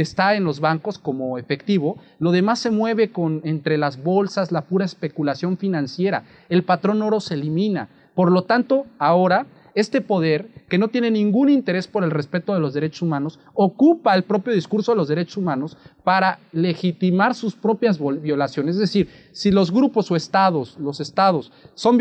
está 0.00 0.34
en 0.34 0.44
los 0.44 0.60
bancos 0.60 0.98
como 0.98 1.38
efectivo, 1.38 1.98
lo 2.18 2.32
demás 2.32 2.58
se 2.58 2.70
mueve 2.70 3.10
con 3.10 3.40
entre 3.44 3.78
las 3.78 4.02
bolsas, 4.02 4.52
la 4.52 4.62
pura 4.62 4.84
especulación 4.84 5.56
financiera. 5.56 6.24
El 6.48 6.64
patrón 6.64 7.02
oro 7.02 7.20
se 7.20 7.34
elimina. 7.34 7.88
Por 8.14 8.32
lo 8.32 8.44
tanto, 8.44 8.86
ahora 8.98 9.46
este 9.76 10.00
poder, 10.00 10.48
que 10.70 10.78
no 10.78 10.88
tiene 10.88 11.10
ningún 11.10 11.50
interés 11.50 11.86
por 11.86 12.02
el 12.02 12.10
respeto 12.10 12.54
de 12.54 12.60
los 12.60 12.72
derechos 12.72 13.02
humanos, 13.02 13.38
ocupa 13.52 14.14
el 14.14 14.22
propio 14.22 14.54
discurso 14.54 14.92
de 14.92 14.96
los 14.96 15.06
derechos 15.06 15.36
humanos 15.36 15.76
para 16.02 16.38
legitimar 16.52 17.34
sus 17.34 17.54
propias 17.54 18.00
violaciones. 18.00 18.76
Es 18.76 18.80
decir, 18.80 19.10
si 19.32 19.50
los 19.50 19.70
grupos 19.70 20.10
o 20.10 20.16
estados, 20.16 20.78
los 20.80 21.00
estados, 21.00 21.52
son, 21.74 21.98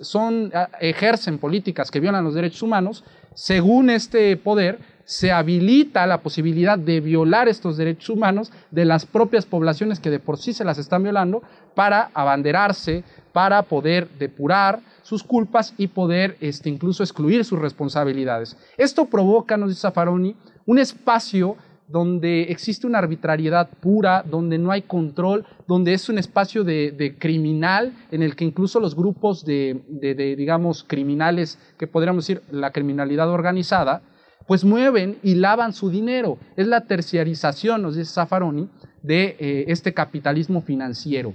son 0.00 0.50
ah, 0.54 0.70
ejercen 0.80 1.36
políticas 1.36 1.90
que 1.90 2.00
violan 2.00 2.24
los 2.24 2.32
derechos 2.32 2.62
humanos, 2.62 3.04
según 3.34 3.90
este 3.90 4.34
poder, 4.38 4.78
se 5.10 5.32
habilita 5.32 6.06
la 6.06 6.22
posibilidad 6.22 6.78
de 6.78 7.00
violar 7.00 7.48
estos 7.48 7.76
derechos 7.76 8.10
humanos 8.10 8.52
de 8.70 8.84
las 8.84 9.06
propias 9.06 9.44
poblaciones 9.44 9.98
que 9.98 10.08
de 10.08 10.20
por 10.20 10.38
sí 10.38 10.52
se 10.52 10.62
las 10.62 10.78
están 10.78 11.02
violando 11.02 11.42
para 11.74 12.12
abanderarse, 12.14 13.02
para 13.32 13.64
poder 13.64 14.08
depurar 14.20 14.78
sus 15.02 15.24
culpas 15.24 15.74
y 15.76 15.88
poder 15.88 16.36
este, 16.40 16.68
incluso 16.68 17.02
excluir 17.02 17.44
sus 17.44 17.58
responsabilidades. 17.58 18.56
Esto 18.78 19.06
provoca, 19.06 19.56
nos 19.56 19.70
dice 19.70 19.80
Zaffaroni, 19.80 20.36
un 20.64 20.78
espacio 20.78 21.56
donde 21.88 22.42
existe 22.42 22.86
una 22.86 22.98
arbitrariedad 22.98 23.68
pura, 23.80 24.22
donde 24.24 24.58
no 24.58 24.70
hay 24.70 24.82
control, 24.82 25.44
donde 25.66 25.92
es 25.92 26.08
un 26.08 26.18
espacio 26.18 26.62
de, 26.62 27.16
criminal 27.18 27.94
en 28.12 28.22
el 28.22 28.36
que 28.36 28.44
incluso 28.44 28.78
los 28.78 28.94
grupos 28.94 29.44
de, 29.44 29.82
de, 29.88 30.14
digamos, 30.36 30.84
criminales, 30.84 31.58
que 31.80 31.88
podríamos 31.88 32.28
decir 32.28 32.44
la 32.52 32.70
criminalidad 32.70 33.28
organizada, 33.28 34.02
pues 34.50 34.64
mueven 34.64 35.16
y 35.22 35.36
lavan 35.36 35.72
su 35.72 35.90
dinero. 35.90 36.36
Es 36.56 36.66
la 36.66 36.80
terciarización, 36.80 37.82
nos 37.82 37.94
dice 37.94 38.14
Zaffaroni, 38.14 38.68
de 39.00 39.36
eh, 39.38 39.64
este 39.68 39.94
capitalismo 39.94 40.60
financiero. 40.60 41.34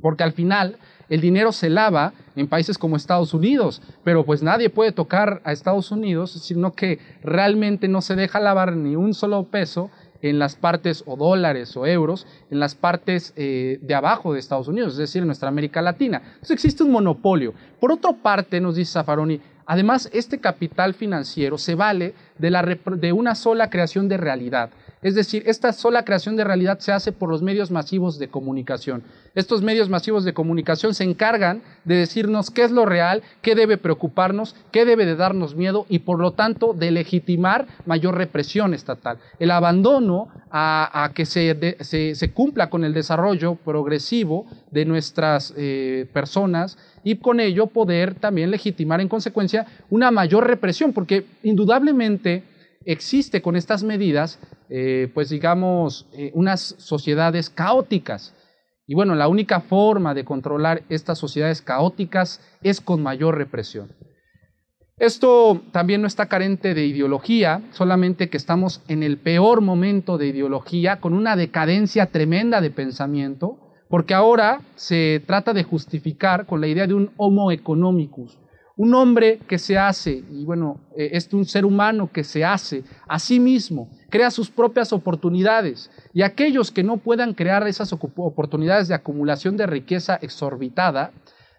Porque 0.00 0.22
al 0.22 0.30
final 0.30 0.76
el 1.08 1.20
dinero 1.20 1.50
se 1.50 1.68
lava 1.68 2.12
en 2.36 2.46
países 2.46 2.78
como 2.78 2.94
Estados 2.94 3.34
Unidos, 3.34 3.82
pero 4.04 4.24
pues 4.24 4.44
nadie 4.44 4.70
puede 4.70 4.92
tocar 4.92 5.42
a 5.42 5.50
Estados 5.50 5.90
Unidos, 5.90 6.30
sino 6.30 6.74
que 6.74 7.00
realmente 7.24 7.88
no 7.88 8.02
se 8.02 8.14
deja 8.14 8.38
lavar 8.38 8.76
ni 8.76 8.94
un 8.94 9.14
solo 9.14 9.42
peso 9.50 9.90
en 10.22 10.38
las 10.38 10.54
partes 10.54 11.02
o 11.06 11.16
dólares 11.16 11.76
o 11.76 11.86
euros, 11.86 12.24
en 12.52 12.60
las 12.60 12.76
partes 12.76 13.32
eh, 13.34 13.80
de 13.82 13.94
abajo 13.96 14.32
de 14.32 14.38
Estados 14.38 14.68
Unidos, 14.68 14.92
es 14.92 14.98
decir, 14.98 15.22
en 15.22 15.26
nuestra 15.26 15.48
América 15.48 15.82
Latina. 15.82 16.22
Entonces 16.24 16.52
existe 16.52 16.84
un 16.84 16.92
monopolio. 16.92 17.52
Por 17.80 17.90
otra 17.90 18.12
parte, 18.12 18.60
nos 18.60 18.76
dice 18.76 18.92
Zaffaroni, 18.92 19.40
además 19.68 20.08
este 20.12 20.40
capital 20.40 20.94
financiero 20.94 21.58
se 21.58 21.76
vale 21.76 22.14
de, 22.38 22.50
la, 22.50 22.62
de 22.62 23.12
una 23.12 23.34
sola 23.34 23.70
creación 23.70 24.08
de 24.08 24.16
realidad. 24.16 24.70
Es 25.00 25.14
decir, 25.14 25.44
esta 25.46 25.72
sola 25.72 26.04
creación 26.04 26.36
de 26.36 26.44
realidad 26.44 26.80
se 26.80 26.92
hace 26.92 27.12
por 27.12 27.28
los 27.28 27.42
medios 27.42 27.70
masivos 27.70 28.18
de 28.18 28.28
comunicación. 28.28 29.02
Estos 29.34 29.62
medios 29.62 29.88
masivos 29.88 30.24
de 30.24 30.34
comunicación 30.34 30.94
se 30.94 31.04
encargan 31.04 31.62
de 31.84 31.94
decirnos 31.94 32.50
qué 32.50 32.64
es 32.64 32.72
lo 32.72 32.84
real, 32.84 33.22
qué 33.40 33.54
debe 33.54 33.78
preocuparnos, 33.78 34.56
qué 34.72 34.84
debe 34.84 35.06
de 35.06 35.14
darnos 35.14 35.54
miedo 35.54 35.86
y 35.88 36.00
por 36.00 36.18
lo 36.18 36.32
tanto 36.32 36.74
de 36.74 36.90
legitimar 36.90 37.66
mayor 37.86 38.16
represión 38.16 38.74
estatal. 38.74 39.18
El 39.38 39.52
abandono 39.52 40.28
a, 40.50 41.12
que 41.14 41.26
se, 41.26 42.32
cumpla 42.34 42.68
con 42.68 42.84
el 42.84 42.92
desarrollo 42.92 43.54
progresivo 43.54 44.46
de 44.72 44.84
nuestras 44.84 45.54
eh, 45.56 46.06
personas 46.12 46.76
y 47.04 47.16
con 47.16 47.38
ello 47.38 47.68
poder 47.68 48.14
también 48.14 48.50
legitimar 48.50 49.00
en 49.00 49.08
consecuencia 49.08 49.66
una 49.90 50.10
mayor 50.10 50.46
represión, 50.46 50.92
porque 50.92 51.24
indudablemente 51.44 52.42
existe 52.88 53.42
con 53.42 53.54
estas 53.54 53.84
medidas, 53.84 54.40
eh, 54.70 55.10
pues 55.12 55.28
digamos, 55.28 56.08
eh, 56.14 56.30
unas 56.34 56.74
sociedades 56.78 57.50
caóticas. 57.50 58.34
Y 58.86 58.94
bueno, 58.94 59.14
la 59.14 59.28
única 59.28 59.60
forma 59.60 60.14
de 60.14 60.24
controlar 60.24 60.82
estas 60.88 61.18
sociedades 61.18 61.60
caóticas 61.60 62.40
es 62.62 62.80
con 62.80 63.02
mayor 63.02 63.36
represión. 63.36 63.92
Esto 64.96 65.60
también 65.70 66.00
no 66.00 66.06
está 66.06 66.26
carente 66.26 66.72
de 66.72 66.86
ideología, 66.86 67.62
solamente 67.72 68.30
que 68.30 68.38
estamos 68.38 68.82
en 68.88 69.02
el 69.02 69.18
peor 69.18 69.60
momento 69.60 70.16
de 70.16 70.28
ideología, 70.28 70.98
con 70.98 71.12
una 71.12 71.36
decadencia 71.36 72.06
tremenda 72.06 72.62
de 72.62 72.70
pensamiento, 72.70 73.58
porque 73.90 74.14
ahora 74.14 74.62
se 74.76 75.22
trata 75.26 75.52
de 75.52 75.62
justificar 75.62 76.46
con 76.46 76.62
la 76.62 76.68
idea 76.68 76.86
de 76.86 76.94
un 76.94 77.10
homo 77.18 77.52
economicus, 77.52 78.38
un 78.78 78.94
hombre 78.94 79.40
que 79.48 79.58
se 79.58 79.76
hace, 79.76 80.22
y 80.30 80.44
bueno, 80.44 80.80
eh, 80.96 81.10
es 81.12 81.30
un 81.34 81.44
ser 81.44 81.66
humano 81.66 82.10
que 82.12 82.22
se 82.22 82.44
hace 82.44 82.84
a 83.08 83.18
sí 83.18 83.40
mismo, 83.40 83.90
crea 84.08 84.30
sus 84.30 84.50
propias 84.50 84.92
oportunidades, 84.92 85.90
y 86.14 86.22
aquellos 86.22 86.70
que 86.70 86.84
no 86.84 86.96
puedan 86.96 87.34
crear 87.34 87.66
esas 87.66 87.92
oportunidades 87.92 88.86
de 88.86 88.94
acumulación 88.94 89.56
de 89.56 89.66
riqueza 89.66 90.18
exorbitada, 90.22 91.10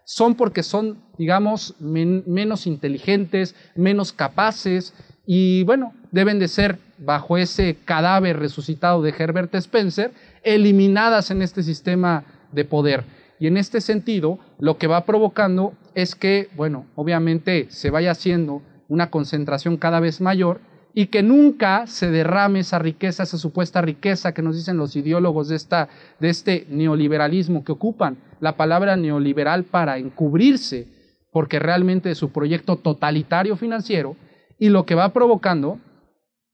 son 0.05 0.34
porque 0.34 0.63
son, 0.63 0.97
digamos, 1.17 1.75
menos 1.79 2.65
inteligentes, 2.65 3.53
menos 3.75 4.12
capaces 4.12 4.93
y 5.27 5.62
bueno, 5.65 5.93
deben 6.12 6.39
de 6.39 6.47
ser 6.47 6.79
bajo 6.97 7.38
ese 7.38 7.77
cadáver 7.86 8.39
resucitado 8.39 9.03
de 9.03 9.13
Herbert 9.15 9.53
Spencer, 9.53 10.12
eliminadas 10.41 11.29
en 11.29 11.43
este 11.43 11.62
sistema 11.62 12.23
de 12.51 12.65
poder. 12.65 13.03
Y 13.39 13.45
en 13.45 13.58
este 13.58 13.82
sentido, 13.82 14.39
lo 14.60 14.78
que 14.78 14.88
va 14.88 15.06
provocando 15.06 15.74
es 15.95 16.15
que, 16.15 16.50
bueno, 16.56 16.86
obviamente 16.95 17.67
se 17.69 17.89
vaya 17.89 18.12
haciendo 18.12 18.62
una 18.89 19.10
concentración 19.10 19.78
cada 19.78 20.00
vez 20.00 20.19
mayor 20.22 20.62
y 20.93 21.08
que 21.08 21.24
nunca 21.24 21.88
se 21.88 22.12
derrame 22.12 22.60
esa 22.60 22.80
riqueza, 22.80 23.24
esa 23.24 23.38
supuesta 23.38 23.82
riqueza 23.82 24.34
que 24.34 24.41
nos 24.41 24.56
dicen 24.56 24.78
los 24.78 24.95
ideólogos 24.95 25.48
de, 25.48 25.56
esta, 25.56 25.88
de 26.19 26.30
este 26.30 26.65
neoliberalismo 26.69 27.63
que 27.63 27.72
ocupan 27.72 28.17
la 28.41 28.58
palabra 28.58 28.98
neoliberal 28.98 29.63
para 29.63 29.98
encubrirse, 29.98 30.88
porque 31.32 31.60
realmente 31.60 32.12
es 32.12 32.17
su 32.17 32.32
proyecto 32.32 32.78
totalitario 32.78 33.56
financiero, 33.56 34.17
y 34.58 34.69
lo 34.69 34.86
que 34.86 34.95
va 34.95 35.13
provocando 35.13 35.80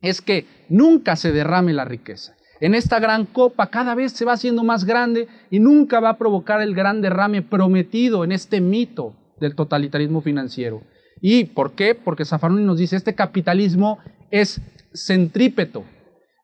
es 0.01 0.21
que 0.21 0.45
nunca 0.69 1.15
se 1.15 1.31
derrame 1.31 1.73
la 1.73 1.85
riqueza. 1.85 2.34
En 2.61 2.73
esta 2.73 2.99
gran 2.99 3.25
copa 3.25 3.67
cada 3.67 3.95
vez 3.95 4.13
se 4.13 4.25
va 4.25 4.33
haciendo 4.33 4.63
más 4.63 4.85
grande 4.85 5.27
y 5.49 5.59
nunca 5.59 5.99
va 5.99 6.09
a 6.09 6.17
provocar 6.17 6.61
el 6.61 6.73
gran 6.73 7.01
derrame 7.01 7.41
prometido 7.41 8.23
en 8.23 8.31
este 8.31 8.61
mito 8.61 9.15
del 9.39 9.55
totalitarismo 9.55 10.21
financiero. 10.21 10.81
¿Y 11.21 11.45
por 11.45 11.73
qué? 11.73 11.95
Porque 11.95 12.25
Zaffaroni 12.25 12.63
nos 12.63 12.77
dice, 12.77 12.95
este 12.95 13.15
capitalismo 13.15 13.99
es 14.31 14.61
centrípeto, 14.93 15.83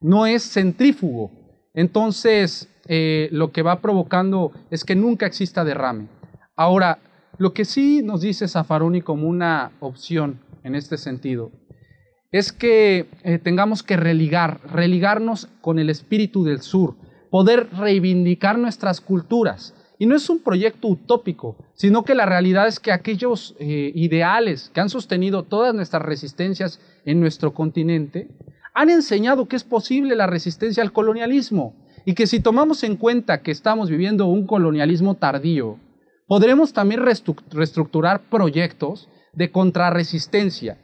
no 0.02 0.26
es 0.26 0.44
centrífugo. 0.44 1.32
Entonces, 1.74 2.68
eh, 2.88 3.30
lo 3.32 3.52
que 3.52 3.62
va 3.62 3.82
provocando 3.82 4.52
es 4.70 4.84
que 4.84 4.96
nunca 4.96 5.26
exista 5.26 5.64
derrame. 5.64 6.10
Ahora, 6.56 7.00
lo 7.38 7.54
que 7.54 7.64
sí 7.64 8.02
nos 8.04 8.22
dice 8.22 8.48
Zaffaroni 8.48 9.02
como 9.02 9.28
una 9.28 9.72
opción 9.80 10.42
en 10.64 10.76
este 10.76 10.98
sentido 10.98 11.52
es 12.32 12.54
que 12.54 13.10
eh, 13.24 13.40
tengamos 13.40 13.84
que 13.84 13.98
religar, 13.98 14.62
religarnos 14.72 15.50
con 15.62 15.80
el 15.80 15.90
espíritu 15.90 16.44
del 16.44 16.62
sur, 16.62 16.96
poder 17.30 17.70
reivindicar 17.74 18.58
nuestras 18.58 19.02
culturas. 19.02 19.74
Y 20.00 20.08
no 20.08 20.16
es 20.16 20.30
un 20.30 20.40
proyecto 20.40 20.88
utópico, 20.88 21.58
sino 21.76 22.04
que 22.04 22.16
la 22.16 22.26
realidad 22.26 22.68
es 22.68 22.80
que 22.80 22.92
aquellos 22.92 23.56
eh, 23.60 23.92
ideales 23.94 24.72
que 24.74 24.82
han 24.82 24.90
sostenido 24.90 25.44
todas 25.44 25.76
nuestras 25.76 26.02
resistencias 26.02 26.80
en 27.06 27.20
nuestro 27.20 27.54
continente 27.54 28.30
han 28.74 28.90
enseñado 28.90 29.48
que 29.48 29.56
es 29.56 29.64
posible 29.64 30.16
la 30.16 30.26
resistencia 30.26 30.82
al 30.82 30.94
colonialismo 30.94 31.76
y 32.06 32.14
que 32.14 32.26
si 32.26 32.40
tomamos 32.40 32.84
en 32.84 32.96
cuenta 32.96 33.42
que 33.42 33.52
estamos 33.52 33.90
viviendo 33.90 34.26
un 34.26 34.48
colonialismo 34.48 35.16
tardío, 35.16 35.78
podremos 36.26 36.74
también 36.74 37.02
reestructurar 37.02 38.22
proyectos 38.30 39.08
de 39.34 39.52
contrarresistencia. 39.52 40.78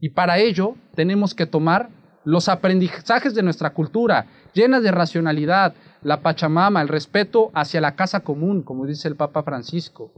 Y 0.00 0.10
para 0.10 0.38
ello 0.38 0.74
tenemos 0.94 1.34
que 1.34 1.46
tomar 1.46 1.90
los 2.24 2.48
aprendizajes 2.48 3.34
de 3.34 3.42
nuestra 3.42 3.70
cultura, 3.70 4.26
llenas 4.52 4.82
de 4.82 4.90
racionalidad, 4.90 5.74
la 6.02 6.20
Pachamama, 6.20 6.82
el 6.82 6.88
respeto 6.88 7.50
hacia 7.54 7.80
la 7.80 7.96
casa 7.96 8.20
común, 8.20 8.62
como 8.62 8.86
dice 8.86 9.08
el 9.08 9.16
Papa 9.16 9.42
Francisco, 9.42 10.12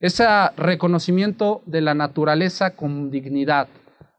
ese 0.00 0.26
reconocimiento 0.56 1.62
de 1.66 1.80
la 1.80 1.94
naturaleza 1.94 2.74
con 2.76 3.10
dignidad, 3.10 3.68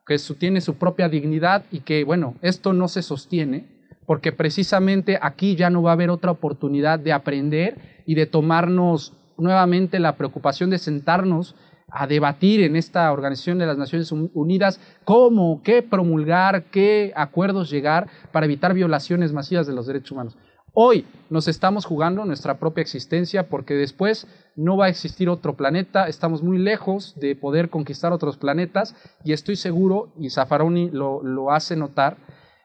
que 0.06 0.18
tiene 0.38 0.62
su 0.62 0.76
propia 0.76 1.10
dignidad 1.10 1.64
y 1.72 1.80
que, 1.80 2.04
bueno, 2.04 2.36
esto 2.42 2.74
no 2.74 2.88
se 2.88 3.02
sostiene 3.02 3.76
porque 4.06 4.32
precisamente 4.32 5.18
aquí 5.22 5.56
ya 5.56 5.70
no 5.70 5.82
va 5.82 5.92
a 5.92 5.94
haber 5.94 6.10
otra 6.10 6.32
oportunidad 6.32 7.00
de 7.00 7.12
aprender 7.12 8.04
y 8.06 8.16
de 8.16 8.28
tomarnos 8.28 9.14
nuevamente 9.38 10.00
la 10.00 10.16
preocupación 10.16 10.70
de 10.70 10.78
sentarnos 10.78 11.56
a 11.96 12.08
debatir 12.08 12.62
en 12.62 12.76
esta 12.76 13.12
Organización 13.12 13.58
de 13.58 13.66
las 13.66 13.78
Naciones 13.78 14.12
Unidas 14.12 14.82
cómo, 15.06 15.62
qué 15.64 15.82
promulgar, 15.82 16.66
qué 16.66 17.14
acuerdos 17.16 17.70
llegar 17.70 18.08
para 18.34 18.46
evitar 18.46 18.74
violaciones 18.74 19.32
masivas 19.32 19.66
de 19.66 19.74
los 19.74 19.88
derechos 19.88 20.12
humanos. 20.12 20.38
Hoy 20.74 21.06
nos 21.30 21.48
estamos 21.48 21.86
jugando 21.86 22.26
nuestra 22.26 22.60
propia 22.60 22.82
existencia 22.82 23.48
porque 23.48 23.76
después 23.76 24.28
no 24.58 24.76
va 24.76 24.88
a 24.88 24.90
existir 24.90 25.30
otro 25.30 25.56
planeta, 25.56 26.10
estamos 26.10 26.44
muy 26.44 26.58
lejos 26.58 27.18
de 27.18 27.34
poder 27.34 27.70
conquistar 27.70 28.12
otros 28.12 28.36
planetas 28.36 28.94
y 29.24 29.32
estoy 29.32 29.56
seguro, 29.56 30.12
y 30.20 30.30
Zaffaroni 30.30 30.90
lo, 30.92 31.50
hace 31.52 31.78
notar, 31.78 32.18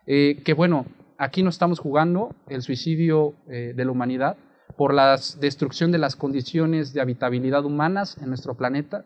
eh, 0.08 0.42
que 0.44 0.54
bueno, 0.54 0.86
aquí 1.18 1.44
no 1.44 1.50
estamos 1.50 1.78
jugando 1.78 2.34
el 2.48 2.62
suicidio 2.62 3.34
eh, 3.48 3.74
de 3.76 3.84
la 3.84 3.92
humanidad 3.92 4.36
por 4.76 4.92
la 4.92 5.16
destrucción 5.38 5.92
de 5.92 5.98
las 5.98 6.16
condiciones 6.16 6.92
de 6.92 7.00
habitabilidad 7.00 7.64
humanas 7.64 8.18
en 8.20 8.28
nuestro 8.28 8.56
planeta 8.56 9.04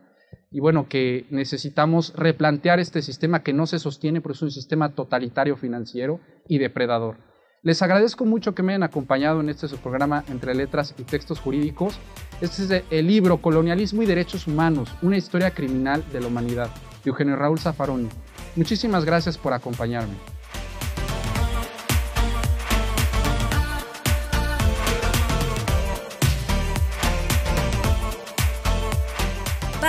y 0.51 0.61
bueno, 0.61 0.89
que 0.89 1.27
necesitamos 1.31 2.13
replantear 2.17 2.81
este 2.81 3.03
sistema 3.03 3.43
que 3.43 3.53
no 3.53 3.67
se 3.67 3.79
sostiene 3.79 4.21
porque 4.21 4.37
es 4.37 4.43
un 4.43 4.51
sistema 4.51 4.95
totalitario 4.95 5.57
financiero 5.57 6.21
y 6.49 6.59
depredador. 6.59 7.17
Les 7.63 7.81
agradezco 7.81 8.27
mucho 8.27 8.55
que 8.55 8.63
me 8.63 8.73
hayan 8.73 8.83
acompañado 8.83 9.41
en 9.41 9.49
este 9.49 9.69
programa 9.79 10.23
Entre 10.29 10.55
Letras 10.55 10.95
y 10.99 11.05
Textos 11.05 11.41
Jurídicos. 11.41 11.99
Este 12.43 12.63
es 12.63 12.85
el 12.91 13.07
libro 13.07 13.39
Colonialismo 13.39 14.03
y 14.03 14.07
Derechos 14.07 14.47
Humanos, 14.47 14.95
una 15.01 15.17
historia 15.17 15.51
criminal 15.51 16.05
de 16.13 16.21
la 16.21 16.27
humanidad, 16.27 16.69
de 17.03 17.11
Eugenio 17.11 17.37
Raúl 17.37 17.59
Zaffaroni. 17.59 18.09
Muchísimas 18.55 19.07
gracias 19.07 19.39
por 19.39 19.55
acompañarme. 19.55 20.34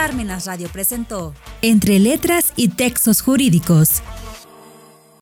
Parmenas 0.06 0.46
Radio 0.46 0.70
presentó 0.70 1.34
Entre 1.64 1.98
Letras 1.98 2.54
y 2.56 2.68
Textos 2.68 3.22
Jurídicos 3.22 4.04